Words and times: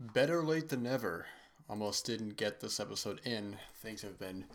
Better 0.00 0.42
late 0.42 0.70
than 0.70 0.84
never. 0.84 1.26
Almost 1.68 2.06
didn't 2.06 2.38
get 2.38 2.60
this 2.60 2.80
episode 2.80 3.20
in. 3.22 3.58
Things 3.82 4.00
have 4.00 4.18
been 4.18 4.46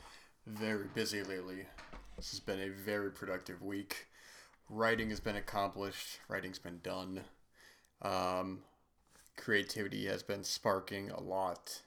very 0.48 0.88
busy 0.96 1.22
lately. 1.22 1.68
This 2.16 2.32
has 2.32 2.40
been 2.40 2.60
a 2.60 2.70
very 2.70 3.12
productive 3.12 3.62
week. 3.62 4.08
Writing 4.72 5.12
has 5.12 5.20
been 5.20 5.36
accomplished, 5.36 6.20
writing's 6.28 6.58
been 6.58 6.80
done. 6.82 7.22
Um, 8.02 8.62
creativity 9.38 10.08
has 10.08 10.24
been 10.24 10.44
sparking 10.44 11.12
a 11.12 11.22
lot. 11.22 11.84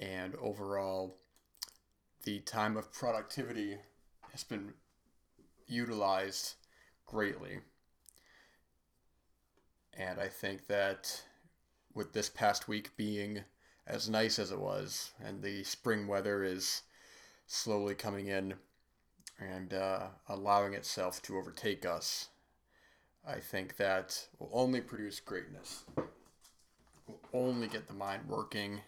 And 0.00 0.36
overall, 0.36 1.16
the 2.22 2.38
time 2.38 2.76
of 2.76 2.92
productivity 2.92 3.78
has 4.30 4.44
been 4.44 4.74
utilized 5.66 6.54
greatly. 7.04 7.58
And 9.92 10.20
I 10.20 10.28
think 10.28 10.68
that 10.68 11.24
with 11.94 12.12
this 12.12 12.28
past 12.28 12.68
week 12.68 12.96
being 12.96 13.44
as 13.86 14.08
nice 14.08 14.38
as 14.38 14.50
it 14.50 14.58
was, 14.58 15.12
and 15.22 15.42
the 15.42 15.62
spring 15.64 16.06
weather 16.06 16.42
is 16.42 16.82
slowly 17.46 17.94
coming 17.94 18.28
in 18.28 18.54
and 19.38 19.74
uh, 19.74 20.06
allowing 20.28 20.74
itself 20.74 21.20
to 21.22 21.36
overtake 21.36 21.84
us, 21.84 22.28
I 23.26 23.40
think 23.40 23.76
that 23.76 24.26
will 24.38 24.50
only 24.52 24.80
produce 24.80 25.20
greatness. 25.20 25.84
Will 27.06 27.20
only 27.32 27.68
get 27.68 27.86
the 27.88 27.94
mind 27.94 28.22
working 28.28 28.80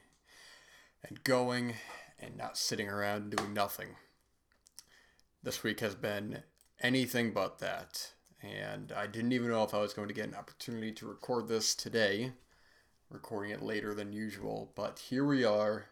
and 1.07 1.23
going 1.24 1.74
and 2.18 2.37
not 2.37 2.57
sitting 2.57 2.88
around 2.88 3.37
doing 3.37 3.52
nothing. 3.52 3.88
This 5.43 5.62
week 5.62 5.80
has 5.80 5.95
been 5.95 6.43
anything 6.80 7.32
but 7.32 7.59
that. 7.59 8.12
And 8.43 8.93
I 8.93 9.07
didn't 9.07 9.32
even 9.32 9.48
know 9.48 9.65
if 9.65 9.74
I 9.74 9.80
was 9.80 9.95
going 9.95 10.09
to 10.09 10.15
get 10.15 10.29
an 10.29 10.34
opportunity 10.34 10.93
to 10.93 11.07
record 11.07 11.48
this 11.48 11.74
today, 11.74 12.32
recording 13.10 13.52
it 13.52 13.62
later 13.62 13.95
than 13.95 14.12
usual. 14.12 14.73
But 14.74 14.99
here 14.99 15.24
we 15.24 15.45
are, 15.45 15.87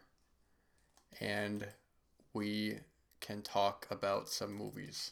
and 1.19 1.67
we 2.33 2.79
can 3.21 3.41
talk 3.41 3.87
about 3.89 4.29
some 4.29 4.53
movies. 4.53 5.11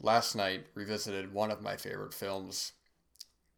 Last 0.00 0.34
night, 0.34 0.66
revisited 0.74 1.32
one 1.34 1.50
of 1.50 1.60
my 1.60 1.76
favorite 1.76 2.14
films, 2.14 2.72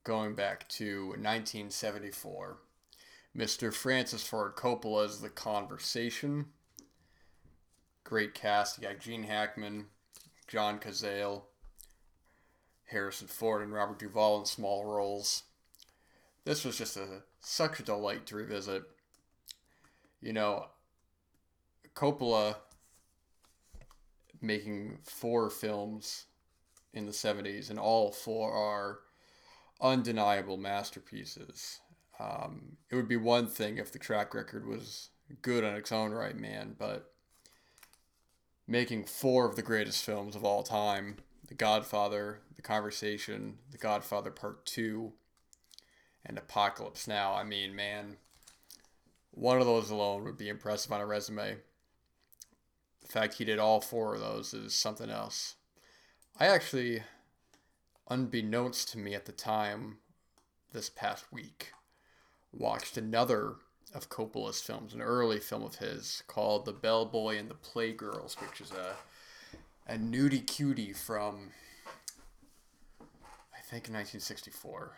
going 0.05 0.35
back 0.35 0.69
to 0.71 1.09
1974. 1.09 2.59
Mr. 3.37 3.73
Francis 3.73 4.27
Ford 4.27 4.57
Coppola's 4.57 5.21
The 5.21 5.31
Conversation. 5.31 6.47
Great 8.05 8.35
cast. 8.35 8.79
You 8.79 8.89
got 8.89 8.99
Gene 8.99 9.23
Hackman, 9.23 9.87
John 10.49 10.79
Cazale, 10.79 11.45
Harrison 12.87 13.29
Ford, 13.29 13.63
and 13.63 13.73
Robert 13.73 13.99
Duvall 13.99 14.41
in 14.41 14.45
small 14.45 14.85
roles. 14.85 15.45
This 16.45 16.65
was 16.65 16.77
just 16.77 16.97
a 16.97 17.23
such 17.41 17.81
a 17.81 17.83
delight 17.83 18.27
to 18.27 18.37
revisit. 18.37 18.83
You 20.21 20.33
know, 20.33 20.67
Coppola 21.95 22.57
making 24.41 24.99
four 25.05 25.51
films 25.51 26.27
in 26.93 27.07
the 27.07 27.13
70s, 27.13 27.71
and 27.71 27.79
all 27.79 28.11
four 28.11 28.53
are 28.53 29.01
undeniable 29.81 30.57
masterpieces. 30.57 31.81
Um, 32.21 32.77
it 32.91 32.97
would 32.97 33.09
be 33.09 33.17
one 33.17 33.47
thing 33.47 33.79
if 33.79 33.93
the 33.93 33.99
track 33.99 34.35
record 34.35 34.67
was 34.67 35.09
good 35.41 35.65
on 35.65 35.75
its 35.75 35.93
own 35.93 36.13
right, 36.13 36.37
man, 36.37 36.77
but 36.79 37.13
making 38.67 39.05
four 39.05 39.47
of 39.47 39.57
the 39.57 39.63
greatest 39.63 40.05
films 40.05 40.37
of 40.37 40.45
all 40.45 40.63
time 40.63 41.17
The 41.49 41.55
Godfather, 41.55 42.41
The 42.57 42.63
Conversation, 42.63 43.59
The 43.71 43.79
Godfather 43.79 44.31
Part 44.31 44.67
2, 44.67 45.13
and 46.25 46.39
Apocalypse 46.39 47.09
Now. 47.09 47.35
I 47.35 47.45
mean, 47.45 47.75
man, 47.75 48.17
one 49.31 49.61
of 49.61 49.67
those 49.67 49.91
alone 49.91 50.25
would 50.25 50.37
be 50.37 50.49
impressive 50.49 50.93
on 50.93 51.01
a 51.01 51.07
resume. 51.07 51.57
The 53.01 53.09
fact 53.09 53.35
he 53.35 53.45
did 53.45 53.59
all 53.59 53.81
four 53.81 54.15
of 54.15 54.21
those 54.21 54.55
is 54.55 54.75
something 54.75 55.11
else. 55.11 55.57
I 56.39 56.47
actually, 56.47 57.03
unbeknownst 58.09 58.91
to 58.93 58.99
me 58.99 59.15
at 59.15 59.27
the 59.27 59.33
time, 59.33 59.99
this 60.73 60.89
past 60.89 61.33
week, 61.33 61.73
watched 62.53 62.97
another 62.97 63.57
of 63.95 64.09
Coppola's 64.09 64.61
films, 64.61 64.95
an 64.95 65.03
early 65.03 65.39
film 65.39 65.63
of 65.63 65.77
his 65.77 66.23
called 66.27 66.65
The 66.65 66.73
Bellboy 66.73 67.37
and 67.39 67.51
the 67.51 67.55
Playgirls, 67.55 68.41
which 68.41 68.61
is 68.61 68.71
a 68.71 68.97
a 69.87 69.97
nudie 69.97 70.47
cutie 70.47 70.93
from 70.93 71.51
I 73.01 73.61
think 73.61 73.85
1964. 73.85 74.97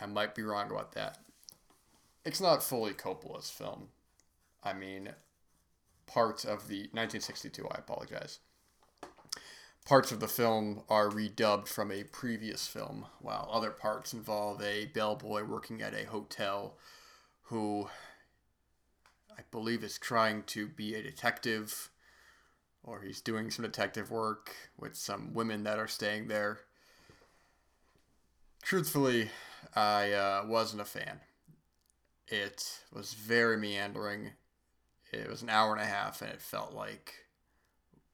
I 0.00 0.06
might 0.06 0.34
be 0.34 0.42
wrong 0.42 0.70
about 0.70 0.92
that. 0.92 1.18
It's 2.24 2.40
not 2.40 2.62
fully 2.62 2.92
Coppola's 2.92 3.50
film. 3.50 3.88
I 4.62 4.72
mean, 4.72 5.10
parts 6.06 6.44
of 6.44 6.68
the 6.68 6.88
1962. 6.92 7.66
I 7.68 7.78
apologize. 7.78 8.38
Parts 9.84 10.12
of 10.12 10.20
the 10.20 10.28
film 10.28 10.82
are 10.88 11.10
redubbed 11.10 11.68
from 11.68 11.92
a 11.92 12.04
previous 12.04 12.66
film, 12.66 13.06
while 13.20 13.50
other 13.52 13.70
parts 13.70 14.14
involve 14.14 14.62
a 14.62 14.86
bellboy 14.86 15.44
working 15.44 15.82
at 15.82 15.94
a 15.94 16.06
hotel 16.06 16.78
who 17.48 17.88
I 19.30 19.42
believe 19.50 19.84
is 19.84 19.98
trying 19.98 20.44
to 20.44 20.68
be 20.68 20.94
a 20.94 21.02
detective 21.02 21.90
or 22.84 23.00
he's 23.00 23.20
doing 23.20 23.50
some 23.50 23.64
detective 23.64 24.10
work 24.10 24.54
with 24.78 24.94
some 24.94 25.32
women 25.32 25.64
that 25.64 25.78
are 25.78 25.88
staying 25.88 26.28
there. 26.28 26.60
Truthfully, 28.62 29.30
I 29.74 30.12
uh, 30.12 30.44
wasn't 30.46 30.82
a 30.82 30.86
fan. 30.86 31.20
It 32.28 32.80
was 32.92 33.14
very 33.14 33.56
meandering. 33.56 34.30
It 35.12 35.28
was 35.28 35.42
an 35.42 35.50
hour 35.50 35.72
and 35.72 35.82
a 35.82 35.86
half, 35.86 36.22
and 36.22 36.30
it 36.30 36.40
felt 36.40 36.72
like 36.72 37.14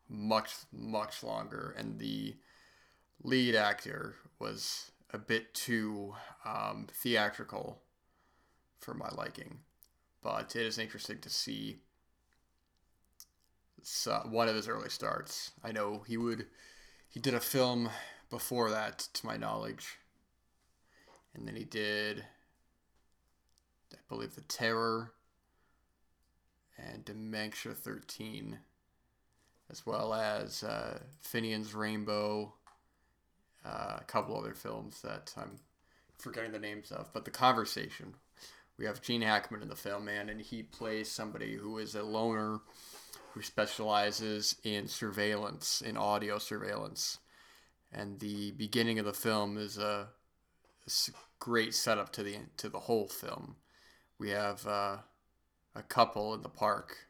much, 0.09 0.53
much 0.73 1.23
longer. 1.23 1.75
And 1.79 1.99
the 1.99 2.37
lead 3.23 3.55
actor 3.55 4.17
was 4.39 4.91
a 5.13 5.19
bit 5.19 5.55
too 5.55 6.15
um, 6.45 6.89
theatrical 6.93 7.81
for 8.79 8.95
my 8.95 9.09
liking. 9.17 9.61
But 10.23 10.55
it 10.57 10.67
is 10.67 10.79
interesting 10.79 11.19
to 11.21 11.31
see 11.31 11.81
one 14.25 14.49
of 14.49 14.55
his 14.55 14.69
early 14.69 14.91
starts. 14.91 15.53
I 15.65 15.73
know 15.73 16.05
he 16.07 16.17
would 16.17 16.47
he 17.09 17.19
did 17.19 17.35
a 17.35 17.41
film 17.41 17.91
before 18.31 18.71
that, 18.71 18.99
to 19.15 19.27
my 19.27 19.37
knowledge, 19.37 19.99
and 21.35 21.47
then 21.47 21.57
he 21.57 21.65
did, 21.65 22.25
I 23.93 23.99
believe, 24.09 24.35
The 24.35 24.43
Terror 24.43 25.13
and 26.79 27.05
Dementia 27.05 27.75
Thirteen, 27.75 28.59
as 29.71 29.87
well 29.87 30.15
as 30.15 30.63
uh, 30.63 30.99
Finian's 31.21 31.75
Rainbow, 31.75 32.55
uh, 33.65 33.99
a 34.01 34.05
couple 34.07 34.39
other 34.39 34.55
films 34.55 35.03
that 35.03 35.35
I'm 35.37 35.59
forgetting 36.19 36.53
the 36.53 36.59
names 36.59 36.91
of. 36.91 37.13
But 37.13 37.25
The 37.25 37.31
Conversation 37.31 38.15
we 38.81 38.87
have 38.87 39.03
Gene 39.03 39.21
Hackman 39.21 39.61
in 39.61 39.69
the 39.69 39.77
film, 39.77 40.07
man, 40.07 40.31
and 40.31 40.41
he 40.41 40.63
plays 40.63 41.11
somebody 41.11 41.55
who 41.55 41.77
is 41.77 41.95
a 41.95 42.03
loner 42.03 42.61
who 43.35 43.43
specializes 43.43 44.57
in 44.65 44.89
surveillance, 44.89 45.83
in 45.83 45.99
audio 45.99 46.39
surveillance. 46.39 47.19
And 47.93 48.19
the 48.21 48.53
beginning 48.53 48.99
of 48.99 49.05
the 49.05 49.13
film 49.13 49.59
is 49.59 49.77
a 49.77 50.09
great 51.39 51.75
setup 51.75 52.13
to 52.13 52.23
the 52.23 52.37
to 52.57 52.69
the 52.69 52.81
whole 52.81 53.09
film. 53.09 53.57
We 54.19 54.31
have 54.31 54.67
uh, 54.67 54.99
a 55.75 55.83
couple 55.83 56.35
in 56.35 56.43
the 56.43 56.49
park, 56.49 57.09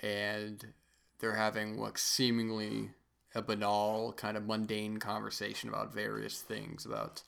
and 0.00 0.72
they're 1.18 1.36
having 1.36 1.78
like 1.78 1.98
seemingly 1.98 2.90
a 3.34 3.42
banal, 3.42 4.12
kind 4.12 4.36
of 4.36 4.46
mundane 4.46 4.98
conversation 4.98 5.68
about 5.68 5.94
various 5.94 6.40
things 6.40 6.84
about 6.84 7.22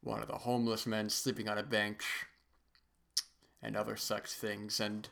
one 0.00 0.20
of 0.20 0.28
the 0.28 0.38
homeless 0.38 0.86
men 0.86 1.08
sleeping 1.08 1.48
on 1.48 1.58
a 1.58 1.62
bench 1.62 2.26
and 3.62 3.76
other 3.76 3.96
such 3.96 4.26
things. 4.28 4.80
And 4.80 5.08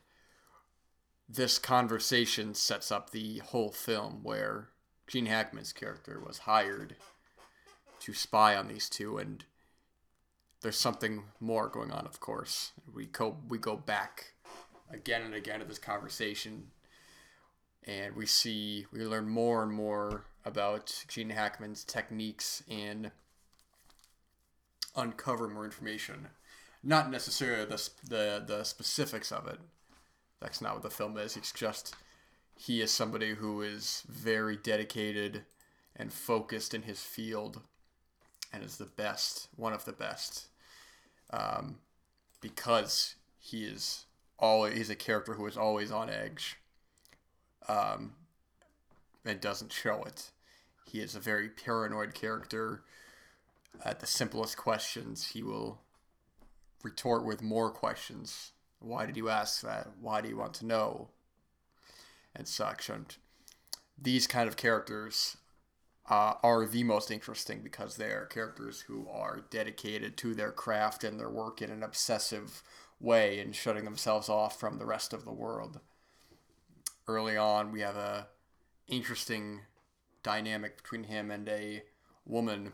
this 1.29 1.59
conversation 1.59 2.55
sets 2.55 2.93
up 2.93 3.11
the 3.11 3.39
whole 3.39 3.71
film 3.71 4.21
where 4.23 4.69
Gene 5.07 5.27
Hackman's 5.27 5.73
character 5.73 6.23
was 6.25 6.39
hired 6.39 6.97
to 8.01 8.13
spy 8.13 8.55
on 8.57 8.69
these 8.69 8.91
two 8.91 9.17
and 9.19 9.45
there's 10.63 10.79
something 10.79 11.25
more 11.41 11.69
going 11.69 11.91
on 11.91 12.07
of 12.07 12.21
course 12.21 12.73
we 12.95 13.07
go 13.07 13.37
we 13.49 13.59
go 13.59 13.77
back 13.77 14.33
again 14.93 15.23
and 15.23 15.35
again 15.35 15.61
to 15.61 15.65
this 15.65 15.79
conversation 15.79 16.69
and 17.85 18.15
we 18.15 18.27
see 18.27 18.87
we 18.93 19.05
learn 19.05 19.29
more 19.29 19.63
and 19.63 19.73
more 19.73 20.25
about 20.45 21.05
Gene 21.09 21.31
Hackman's 21.31 21.85
techniques 21.85 22.63
in 22.69 23.11
uncovering 24.97 25.55
more 25.55 25.65
information 25.65 26.29
not 26.83 27.11
necessarily 27.11 27.65
the 27.65 27.91
the 28.09 28.45
the 28.47 28.65
specifics 28.65 29.31
of 29.31 29.47
it. 29.47 29.59
That's 30.41 30.61
not 30.61 30.75
what 30.75 30.83
the 30.83 30.91
film 30.91 31.17
is. 31.17 31.37
It's 31.37 31.53
just 31.53 31.95
he 32.57 32.81
is 32.81 32.91
somebody 32.91 33.35
who 33.35 33.63
is 33.63 34.03
very 34.09 34.57
dedicated 34.57 35.45
and 35.95 36.13
focused 36.13 36.75
in 36.75 36.83
his 36.83 37.01
field, 37.01 37.61
and 38.53 38.65
is 38.65 38.77
the 38.77 38.87
best, 38.87 39.49
one 39.57 39.73
of 39.73 39.85
the 39.85 39.93
best. 39.93 40.47
Um, 41.33 41.79
because 42.41 43.15
he 43.39 43.65
is 43.65 44.07
always 44.39 44.77
he's 44.77 44.91
a 44.91 44.97
character 44.97 45.35
who 45.35 45.47
is 45.47 45.57
always 45.57 45.91
on 45.91 46.11
edge. 46.11 46.57
Um, 47.69 48.15
and 49.25 49.41
doesn't 49.41 49.73
show 49.73 50.03
it. 50.03 50.31
He 50.85 51.01
is 51.01 51.15
a 51.15 51.21
very 51.21 51.49
paranoid 51.49 52.15
character. 52.15 52.83
At 53.85 54.01
the 54.01 54.07
simplest 54.07 54.57
questions, 54.57 55.29
he 55.29 55.43
will 55.43 55.81
retort 56.83 57.25
with 57.25 57.43
more 57.43 57.71
questions. 57.71 58.53
Why 58.81 59.07
did 59.07 59.17
you 59.17 59.29
ask 59.29 59.63
that? 59.63 59.89
Why 60.01 60.21
do 60.21 60.29
you 60.29 60.37
want 60.37 60.55
to 60.55 60.67
know? 60.67 61.09
And 62.35 62.49
such. 62.49 62.89
And 62.89 63.15
these 64.01 64.27
kind 64.27 64.49
of 64.49 64.57
characters 64.57 65.37
uh, 66.09 66.35
are 66.43 66.67
the 66.67 66.85
most 66.85 67.11
interesting 67.11 67.61
because 67.63 67.97
they 67.97 68.11
are 68.11 68.27
characters 68.27 68.83
who 68.83 69.07
are 69.09 69.45
dedicated 69.51 70.17
to 70.19 70.35
their 70.35 70.53
craft 70.53 71.05
and 71.05 71.19
their 71.19 71.31
work 71.31 71.63
in 71.63 71.71
an 71.71 71.83
obsessive 71.83 72.63
way 73.01 73.39
and 73.41 73.55
shutting 73.55 73.85
themselves 73.85 74.29
off 74.29 74.59
from 74.59 74.79
the 74.79 74.87
rest 74.87 75.13
of 75.13 75.25
the 75.25 75.33
world. 75.33 75.81
Early 77.07 77.37
on, 77.37 77.73
we 77.73 77.81
have 77.81 77.97
a 77.97 78.29
interesting 78.89 79.61
dynamic 80.23 80.77
between 80.77 81.05
him 81.05 81.31
and 81.31 81.49
a 81.49 81.83
woman, 82.25 82.73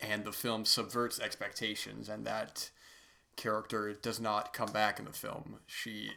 and 0.00 0.24
the 0.24 0.32
film 0.32 0.64
subverts 0.64 1.20
expectations, 1.20 2.08
and 2.08 2.26
that 2.26 2.70
character 3.36 3.92
does 3.92 4.20
not 4.20 4.52
come 4.52 4.72
back 4.72 4.98
in 4.98 5.04
the 5.04 5.12
film. 5.12 5.56
She 5.66 6.12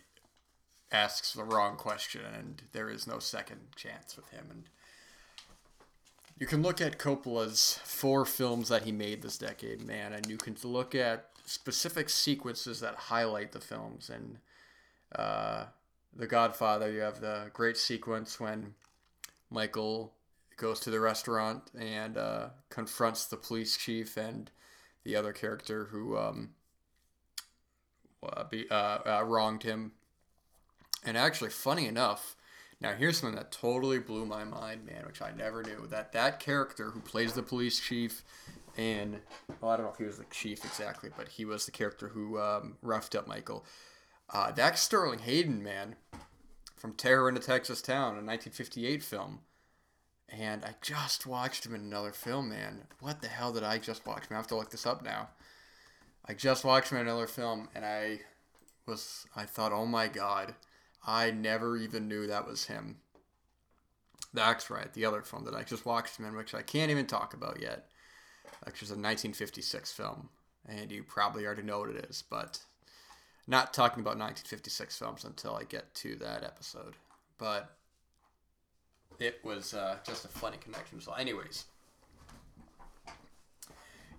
asks 0.92 1.34
the 1.34 1.44
wrong 1.44 1.76
question, 1.76 2.22
and 2.24 2.64
there 2.72 2.90
is 2.90 3.08
no 3.08 3.20
second 3.20 3.60
chance 3.76 4.16
with 4.16 4.30
him. 4.30 4.48
And 4.50 4.64
you 6.40 6.46
can 6.46 6.62
look 6.62 6.82
at 6.82 7.00
Coppola's 7.00 7.80
four 7.84 8.26
films 8.26 8.70
that 8.70 8.84
he 8.84 8.92
made 8.92 9.22
this 9.22 9.38
decade, 9.38 9.86
man, 9.86 10.14
and 10.14 10.28
you 10.28 10.38
can 10.38 10.56
look 10.64 10.94
at 10.94 11.30
specific 11.46 12.10
sequences 12.10 12.80
that 12.82 12.96
highlight 12.96 13.52
the 13.52 13.60
films. 13.60 14.10
And 14.10 14.38
uh, 15.16 15.66
The 16.16 16.28
Godfather, 16.28 16.92
you 16.92 17.00
have 17.00 17.22
the 17.22 17.50
great 17.54 17.78
sequence 17.78 18.40
when 18.40 18.76
Michael 19.50 20.14
goes 20.58 20.80
to 20.82 20.90
the 20.90 21.00
restaurant 21.00 21.64
and 21.78 22.18
uh, 22.18 22.50
confronts 22.70 23.26
the 23.26 23.38
police 23.38 23.78
chief 23.78 24.18
and 24.18 24.52
the 25.04 25.16
other 25.16 25.32
character 25.34 25.86
who 25.92 26.18
um, 26.18 26.50
uh, 28.22 28.44
be, 28.44 28.70
uh, 28.70 29.24
wronged 29.26 29.64
him. 29.64 29.94
And 31.04 31.18
actually, 31.18 31.52
funny 31.52 31.88
enough, 31.88 32.36
now 32.80 32.94
here's 32.94 33.18
something 33.18 33.38
that 33.38 33.52
totally 33.52 34.00
blew 34.00 34.26
my 34.26 34.44
mind, 34.44 34.86
man, 34.86 35.06
which 35.06 35.22
I 35.22 35.32
never 35.32 35.64
knew 35.64 35.88
that 35.88 36.12
that 36.14 36.40
character 36.40 36.92
who 36.92 37.00
plays 37.00 37.34
the 37.34 37.44
police 37.44 37.80
chief 37.80 38.24
and 38.78 39.20
well, 39.60 39.72
I 39.72 39.78
don't 39.78 39.88
know 39.88 39.92
if 39.92 39.98
he 39.98 40.04
was 40.04 40.20
the 40.20 40.26
chief 40.26 40.64
exactly, 40.64 41.10
but 41.18 41.28
he 41.30 41.46
was 41.46 41.66
the 41.66 41.72
character 41.72 42.10
who 42.10 42.40
um, 42.40 42.78
roughed 42.82 43.16
up 43.16 43.28
Michael. 43.28 43.66
Uh, 44.32 44.52
that's 44.52 44.82
Sterling 44.82 45.20
Hayden, 45.20 45.64
man, 45.64 45.96
from 46.76 46.94
Terror 46.94 47.28
in 47.30 47.38
a 47.38 47.40
Texas 47.40 47.82
Town, 47.82 48.14
a 48.14 48.22
1958 48.22 49.02
film. 49.02 49.40
And 50.30 50.64
I 50.64 50.76
just 50.82 51.26
watched 51.26 51.66
him 51.66 51.74
in 51.74 51.82
another 51.82 52.12
film, 52.12 52.50
man. 52.50 52.84
What 53.00 53.22
the 53.22 53.30
hell 53.30 53.54
did 53.54 53.64
I 53.64 53.78
just 53.78 54.06
watch? 54.06 54.30
Man, 54.30 54.36
I 54.36 54.40
have 54.42 54.48
to 54.48 54.56
look 54.56 54.70
this 54.70 54.86
up 54.86 55.04
now. 55.04 55.30
I 56.26 56.34
just 56.34 56.66
watched 56.66 56.92
him 56.92 56.98
in 56.98 57.08
another 57.08 57.28
film, 57.28 57.70
and 57.74 57.86
I 57.86 58.20
was, 58.86 59.26
I 59.36 59.46
thought, 59.46 59.72
oh 59.72 59.86
my 59.86 60.10
god, 60.10 60.54
I 61.06 61.32
never 61.32 61.78
even 61.78 62.08
knew 62.08 62.28
that 62.28 62.48
was 62.48 62.66
him. 62.66 62.98
That's 64.34 64.70
right, 64.70 64.94
the 64.94 65.06
other 65.06 65.22
film 65.22 65.46
that 65.46 65.56
I 65.56 65.64
just 65.64 65.86
watched 65.86 66.18
him 66.20 66.26
in, 66.26 66.36
which 66.36 66.54
I 66.54 66.62
can't 66.62 66.92
even 66.92 67.08
talk 67.08 67.34
about 67.34 67.62
yet, 67.62 67.88
which 68.66 68.82
is 68.82 68.90
a 68.90 68.94
1956 68.94 69.92
film, 69.92 70.30
and 70.68 70.92
you 70.92 71.04
probably 71.04 71.46
already 71.46 71.64
know 71.64 71.80
what 71.80 71.90
it 71.90 72.06
is, 72.10 72.24
but 72.30 72.60
not 73.48 73.74
talking 73.74 74.02
about 74.02 74.18
1956 74.18 74.98
films 74.98 75.24
until 75.24 75.56
I 75.56 75.64
get 75.64 75.94
to 75.96 76.16
that 76.18 76.44
episode. 76.44 76.96
But 77.38 77.78
it 79.20 79.40
was 79.44 79.74
uh, 79.74 79.98
just 80.06 80.26
a 80.26 80.28
funny 80.28 80.58
connection. 80.58 81.00
So, 81.00 81.14
anyways, 81.14 81.66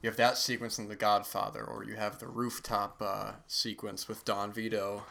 you 0.03 0.09
have 0.09 0.17
that 0.17 0.39
sequence 0.39 0.79
in 0.79 0.89
The 0.89 0.97
Godfather, 0.97 1.63
or 1.63 1.85
you 1.85 1.97
have 1.97 2.19
the 2.19 2.29
rooftop 2.29 3.03
uh, 3.05 3.33
sequence 3.47 4.09
with 4.09 4.25
Don 4.25 4.53
Vito 4.53 5.05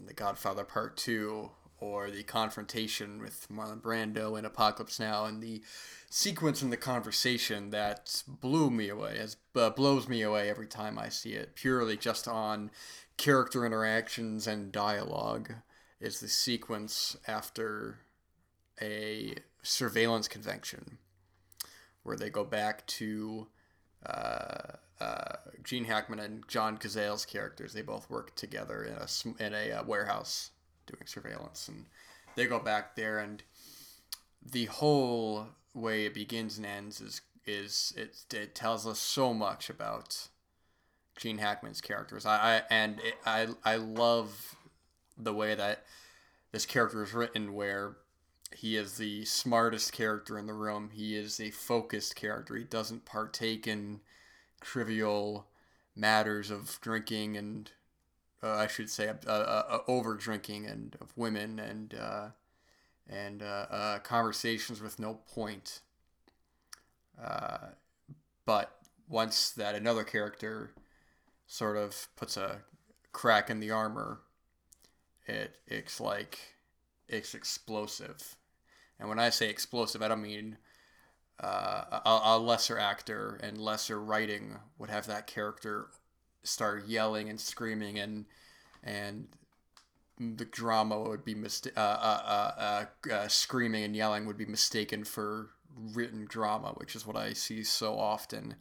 in 0.00 0.06
The 0.06 0.14
Godfather 0.14 0.64
Part 0.64 0.96
Two, 0.96 1.50
or 1.78 2.10
the 2.10 2.22
confrontation 2.22 3.20
with 3.20 3.46
Marlon 3.50 3.80
Brando 3.80 4.38
in 4.38 4.44
Apocalypse 4.44 4.98
Now, 4.98 5.26
and 5.26 5.42
the 5.42 5.62
sequence 6.08 6.62
in 6.62 6.70
the 6.70 6.76
conversation 6.76 7.70
that 7.70 8.22
blew 8.26 8.70
me 8.70 8.88
away, 8.88 9.18
as 9.18 9.36
uh, 9.54 9.70
blows 9.70 10.08
me 10.08 10.22
away 10.22 10.50
every 10.50 10.66
time 10.66 10.98
I 10.98 11.08
see 11.08 11.32
it, 11.32 11.54
purely 11.54 11.96
just 11.96 12.26
on 12.26 12.70
character 13.16 13.64
interactions 13.64 14.46
and 14.46 14.72
dialogue, 14.72 15.52
is 16.00 16.20
the 16.20 16.28
sequence 16.28 17.16
after 17.26 18.00
a 18.80 19.34
surveillance 19.62 20.28
convention 20.28 20.98
where 22.02 22.16
they 22.16 22.30
go 22.30 22.44
back 22.44 22.86
to 22.86 23.46
uh, 24.06 24.76
uh, 25.00 25.36
Gene 25.62 25.84
Hackman 25.84 26.18
and 26.18 26.46
John 26.48 26.78
Cazale's 26.78 27.24
characters. 27.26 27.72
They 27.72 27.82
both 27.82 28.10
work 28.10 28.34
together 28.34 28.84
in 28.84 28.94
a 28.94 29.44
in 29.44 29.54
a 29.54 29.78
uh, 29.78 29.84
warehouse 29.84 30.50
doing 30.86 31.06
surveillance, 31.06 31.68
and 31.68 31.86
they 32.36 32.46
go 32.46 32.58
back 32.58 32.96
there, 32.96 33.18
and 33.18 33.42
the 34.44 34.66
whole 34.66 35.48
way 35.74 36.06
it 36.06 36.14
begins 36.14 36.56
and 36.56 36.66
ends 36.66 37.00
is 37.00 37.20
is 37.46 37.92
it, 37.96 38.24
it 38.32 38.54
tells 38.54 38.86
us 38.86 38.98
so 38.98 39.32
much 39.32 39.70
about 39.70 40.28
Gene 41.16 41.38
Hackman's 41.38 41.80
characters. 41.80 42.26
I, 42.26 42.56
I 42.56 42.62
and 42.70 43.00
it, 43.00 43.14
I 43.26 43.48
I 43.64 43.76
love 43.76 44.56
the 45.16 45.34
way 45.34 45.54
that 45.54 45.84
this 46.52 46.66
character 46.66 47.02
is 47.02 47.12
written, 47.12 47.54
where 47.54 47.96
he 48.52 48.76
is 48.76 48.96
the 48.96 49.24
smartest 49.24 49.92
character 49.92 50.38
in 50.38 50.46
the 50.46 50.54
room. 50.54 50.90
He 50.92 51.16
is 51.16 51.40
a 51.40 51.50
focused 51.50 52.16
character. 52.16 52.56
He 52.56 52.64
doesn't 52.64 53.04
partake 53.04 53.66
in 53.66 54.00
trivial 54.60 55.46
matters 55.94 56.50
of 56.50 56.78
drinking 56.80 57.36
and 57.36 57.70
uh, 58.42 58.52
I 58.52 58.66
should 58.68 58.88
say 58.88 59.08
uh, 59.08 59.30
uh, 59.30 59.64
uh 59.68 59.78
over 59.86 60.14
drinking 60.14 60.66
and 60.66 60.96
of 61.00 61.12
women 61.16 61.58
and 61.58 61.94
uh, 61.94 62.28
and 63.08 63.42
uh, 63.42 63.98
conversations 64.02 64.80
with 64.80 64.98
no 64.98 65.14
point. 65.34 65.80
but 68.46 68.78
once 69.08 69.50
that 69.50 69.74
another 69.74 70.04
character 70.04 70.72
sort 71.46 71.76
of 71.76 72.08
puts 72.16 72.36
a 72.36 72.62
crack 73.12 73.50
in 73.50 73.60
the 73.60 73.70
armor, 73.70 74.20
it 75.26 75.56
it's 75.66 76.00
like 76.00 76.38
it's 77.08 77.34
explosive 77.34 78.36
and 79.00 79.08
when 79.08 79.18
I 79.18 79.30
say 79.30 79.48
explosive, 79.48 80.02
I 80.02 80.08
don't 80.08 80.22
mean 80.22 80.58
uh, 81.42 82.00
a, 82.04 82.20
a, 82.24 82.38
lesser 82.38 82.78
actor 82.78 83.40
and 83.42 83.56
lesser 83.58 83.98
writing 83.98 84.58
would 84.78 84.90
have 84.90 85.06
that 85.06 85.26
character 85.26 85.88
start 86.42 86.86
yelling 86.86 87.30
and 87.30 87.40
screaming 87.40 87.98
and 87.98 88.26
and 88.84 89.28
the 90.18 90.44
drama 90.44 91.00
would 91.00 91.24
be 91.24 91.34
mista- 91.34 91.72
uh, 91.78 91.80
uh, 91.80 92.84
uh, 93.08 93.10
uh, 93.10 93.28
screaming 93.28 93.84
and 93.84 93.96
yelling 93.96 94.26
would 94.26 94.36
be 94.36 94.44
mistaken 94.44 95.02
for 95.02 95.48
written 95.74 96.26
drama, 96.28 96.72
which 96.76 96.94
is 96.94 97.06
what 97.06 97.16
I 97.16 97.32
see 97.32 97.64
so 97.64 97.98
often. 97.98 98.56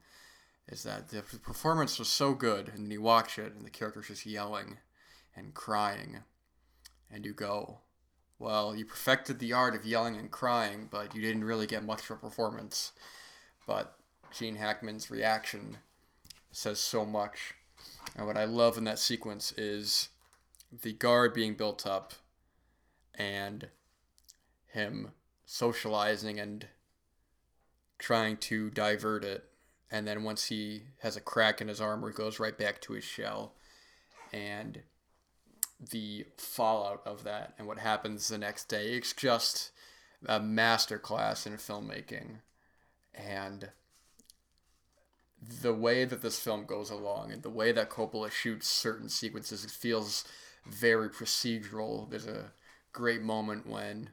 Is 0.69 0.83
that 0.83 1.09
the 1.09 1.21
performance 1.21 1.99
was 1.99 2.07
so 2.07 2.33
good, 2.33 2.69
and 2.69 2.89
you 2.91 3.01
watch 3.01 3.37
it, 3.37 3.53
and 3.55 3.65
the 3.65 3.71
character's 3.71 4.07
just 4.07 4.25
yelling 4.25 4.77
and 5.35 5.53
crying, 5.53 6.19
and 7.11 7.25
you 7.25 7.33
go, 7.33 7.79
well, 8.39 8.73
you 8.73 8.85
perfected 8.85 9.39
the 9.39 9.53
art 9.53 9.75
of 9.75 9.85
yelling 9.85 10.15
and 10.15 10.31
crying, 10.31 10.87
but 10.89 11.13
you 11.13 11.21
didn't 11.21 11.43
really 11.43 11.67
get 11.67 11.83
much 11.83 12.09
of 12.09 12.11
a 12.11 12.15
performance. 12.15 12.93
But 13.67 13.97
Gene 14.31 14.55
Hackman's 14.55 15.11
reaction 15.11 15.77
says 16.51 16.79
so 16.79 17.05
much. 17.05 17.55
And 18.15 18.25
what 18.25 18.37
I 18.37 18.45
love 18.45 18.77
in 18.77 18.85
that 18.85 18.97
sequence 18.97 19.51
is 19.57 20.09
the 20.81 20.93
guard 20.93 21.33
being 21.33 21.55
built 21.55 21.85
up 21.85 22.13
and 23.13 23.67
him 24.67 25.11
socializing 25.45 26.39
and 26.39 26.67
trying 27.97 28.37
to 28.37 28.69
divert 28.69 29.25
it. 29.25 29.43
And 29.91 30.07
then 30.07 30.23
once 30.23 30.45
he 30.45 30.83
has 30.99 31.17
a 31.17 31.21
crack 31.21 31.59
in 31.59 31.67
his 31.67 31.81
armor, 31.81 32.09
he 32.09 32.15
goes 32.15 32.39
right 32.39 32.57
back 32.57 32.79
to 32.81 32.93
his 32.93 33.03
shell. 33.03 33.55
And 34.31 34.83
the 35.79 36.25
fallout 36.37 37.01
of 37.05 37.23
that 37.23 37.53
and 37.57 37.67
what 37.67 37.79
happens 37.79 38.27
the 38.27 38.37
next 38.37 38.65
day. 38.65 38.93
It's 38.93 39.13
just 39.13 39.71
a 40.25 40.39
masterclass 40.39 41.47
in 41.47 41.53
filmmaking. 41.53 42.41
And 43.13 43.71
the 45.41 45.73
way 45.73 46.05
that 46.05 46.21
this 46.21 46.39
film 46.39 46.65
goes 46.65 46.89
along 46.89 47.31
and 47.31 47.43
the 47.43 47.49
way 47.49 47.71
that 47.71 47.89
Coppola 47.89 48.31
shoots 48.31 48.67
certain 48.67 49.09
sequences, 49.09 49.63
it 49.63 49.71
feels 49.71 50.25
very 50.65 51.09
procedural. 51.09 52.09
There's 52.09 52.27
a 52.27 52.51
great 52.91 53.21
moment 53.21 53.67
when 53.67 54.09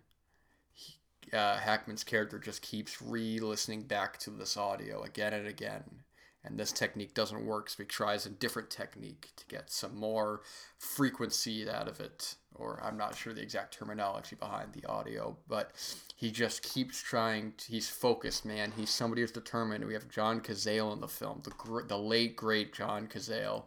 he, 0.72 0.94
uh, 1.32 1.58
Hackman's 1.58 2.04
character 2.04 2.38
just 2.38 2.62
keeps 2.62 3.02
re 3.02 3.40
listening 3.40 3.82
back 3.82 4.18
to 4.18 4.30
this 4.30 4.56
audio 4.56 5.02
again 5.02 5.32
and 5.32 5.46
again. 5.46 6.02
And 6.46 6.58
this 6.58 6.70
technique 6.70 7.12
doesn't 7.12 7.44
work, 7.44 7.68
so 7.68 7.82
he 7.82 7.86
tries 7.86 8.24
a 8.24 8.30
different 8.30 8.70
technique 8.70 9.30
to 9.36 9.44
get 9.46 9.70
some 9.70 9.96
more 9.96 10.42
frequency 10.78 11.68
out 11.68 11.88
of 11.88 12.00
it. 12.00 12.36
Or 12.54 12.80
I'm 12.82 12.96
not 12.96 13.16
sure 13.16 13.34
the 13.34 13.42
exact 13.42 13.74
terminology 13.74 14.36
behind 14.36 14.72
the 14.72 14.86
audio, 14.86 15.36
but 15.48 15.72
he 16.14 16.30
just 16.30 16.62
keeps 16.62 17.02
trying. 17.02 17.52
To, 17.58 17.72
he's 17.72 17.90
focused, 17.90 18.46
man. 18.46 18.72
He's 18.76 18.88
somebody 18.88 19.20
who's 19.20 19.32
determined. 19.32 19.84
We 19.84 19.92
have 19.92 20.08
John 20.08 20.40
Cazale 20.40 20.92
in 20.92 21.00
the 21.00 21.08
film, 21.08 21.42
the 21.44 21.82
the 21.86 21.98
late 21.98 22.36
great 22.36 22.72
John 22.72 23.08
Cazale, 23.08 23.64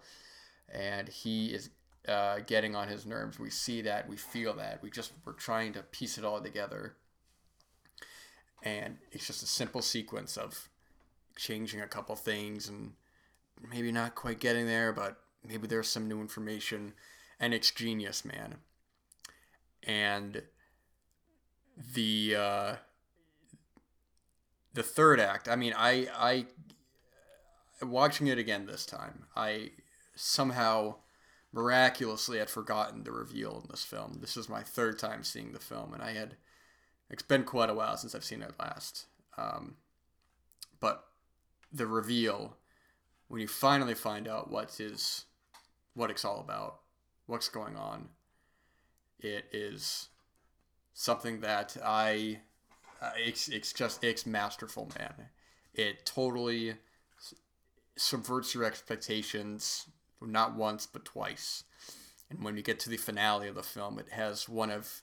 and 0.73 1.07
he 1.07 1.47
is 1.47 1.69
uh, 2.07 2.39
getting 2.47 2.75
on 2.75 2.87
his 2.87 3.05
nerves. 3.05 3.37
We 3.37 3.51
see 3.51 3.81
that, 3.83 4.09
we 4.09 4.17
feel 4.17 4.53
that. 4.55 4.81
We 4.81 4.89
just 4.89 5.11
we're 5.25 5.33
trying 5.33 5.73
to 5.73 5.83
piece 5.83 6.17
it 6.17 6.25
all 6.25 6.41
together, 6.41 6.95
and 8.63 8.97
it's 9.11 9.27
just 9.27 9.43
a 9.43 9.47
simple 9.47 9.83
sequence 9.83 10.37
of 10.37 10.69
changing 11.35 11.81
a 11.81 11.87
couple 11.87 12.15
things 12.15 12.67
and 12.67 12.93
maybe 13.69 13.91
not 13.91 14.15
quite 14.15 14.39
getting 14.39 14.65
there, 14.65 14.91
but 14.91 15.17
maybe 15.47 15.67
there's 15.67 15.87
some 15.87 16.07
new 16.07 16.21
information, 16.21 16.93
and 17.39 17.53
it's 17.53 17.71
genius, 17.71 18.25
man. 18.25 18.55
And 19.83 20.43
the 21.93 22.35
uh, 22.37 22.75
the 24.73 24.83
third 24.83 25.19
act, 25.19 25.47
I 25.47 25.55
mean, 25.55 25.73
I 25.75 26.07
I 26.15 27.85
watching 27.85 28.27
it 28.27 28.37
again 28.37 28.65
this 28.65 28.85
time, 28.85 29.25
I 29.35 29.71
somehow 30.15 30.95
miraculously 31.51 32.37
had 32.37 32.49
forgotten 32.49 33.03
the 33.03 33.11
reveal 33.11 33.61
in 33.63 33.69
this 33.69 33.83
film. 33.83 34.19
This 34.21 34.37
is 34.37 34.49
my 34.49 34.61
third 34.61 34.99
time 34.99 35.23
seeing 35.23 35.53
the 35.53 35.59
film, 35.59 35.93
and 35.93 36.03
I 36.03 36.13
had 36.13 36.35
it's 37.09 37.23
been 37.23 37.43
quite 37.43 37.69
a 37.69 37.73
while 37.73 37.97
since 37.97 38.13
I've 38.13 38.23
seen 38.23 38.41
it 38.41 38.53
last. 38.59 39.05
Um, 39.37 39.75
but 40.79 41.05
the 41.71 41.87
reveal 41.87 42.57
when 43.27 43.41
you 43.41 43.47
finally 43.47 43.93
find 43.93 44.27
out 44.27 44.51
what 44.51 44.79
is 44.79 45.25
what 45.93 46.09
it's 46.09 46.25
all 46.25 46.39
about, 46.39 46.79
what's 47.27 47.49
going 47.49 47.75
on, 47.75 48.09
it 49.19 49.45
is 49.51 50.09
something 50.93 51.41
that 51.41 51.77
I 51.83 52.39
uh, 53.01 53.11
it's, 53.17 53.47
it's 53.47 53.71
just 53.71 54.03
it's 54.03 54.25
masterful, 54.25 54.89
man. 54.97 55.29
It 55.73 56.05
totally 56.05 56.73
subverts 57.95 58.53
your 58.53 58.63
expectations 58.63 59.87
not 60.21 60.55
once 60.55 60.85
but 60.85 61.05
twice. 61.05 61.63
And 62.29 62.43
when 62.43 62.57
you 62.57 62.63
get 62.63 62.79
to 62.81 62.89
the 62.89 62.97
finale 62.97 63.47
of 63.47 63.55
the 63.55 63.63
film, 63.63 63.99
it 63.99 64.09
has 64.11 64.47
one 64.47 64.69
of 64.69 65.01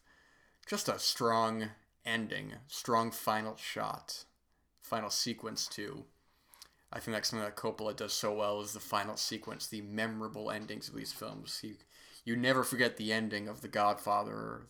just 0.67 0.89
a 0.89 0.99
strong 0.99 1.71
ending, 2.05 2.55
strong 2.69 3.11
final 3.11 3.57
shot, 3.57 4.25
final 4.81 5.11
sequence 5.11 5.67
too. 5.67 6.05
I 6.97 6.99
think 6.99 7.15
that's 7.15 7.29
something 7.29 7.45
that 7.45 7.57
Coppola 7.57 7.95
does 7.95 8.15
so 8.15 8.33
well 8.33 8.63
is 8.63 8.73
the 8.73 8.81
final 8.81 9.19
sequence, 9.19 9.67
the 9.67 9.83
memorable 9.83 10.51
endings 10.51 10.89
of 10.89 10.95
these 10.95 11.13
films. 11.13 11.61
You 11.63 11.75
you 12.25 12.37
never 12.37 12.65
forget 12.65 12.97
the 12.97 13.13
ending 13.13 13.49
of 13.49 13.61
The 13.61 13.69
Godfather, 13.69 14.63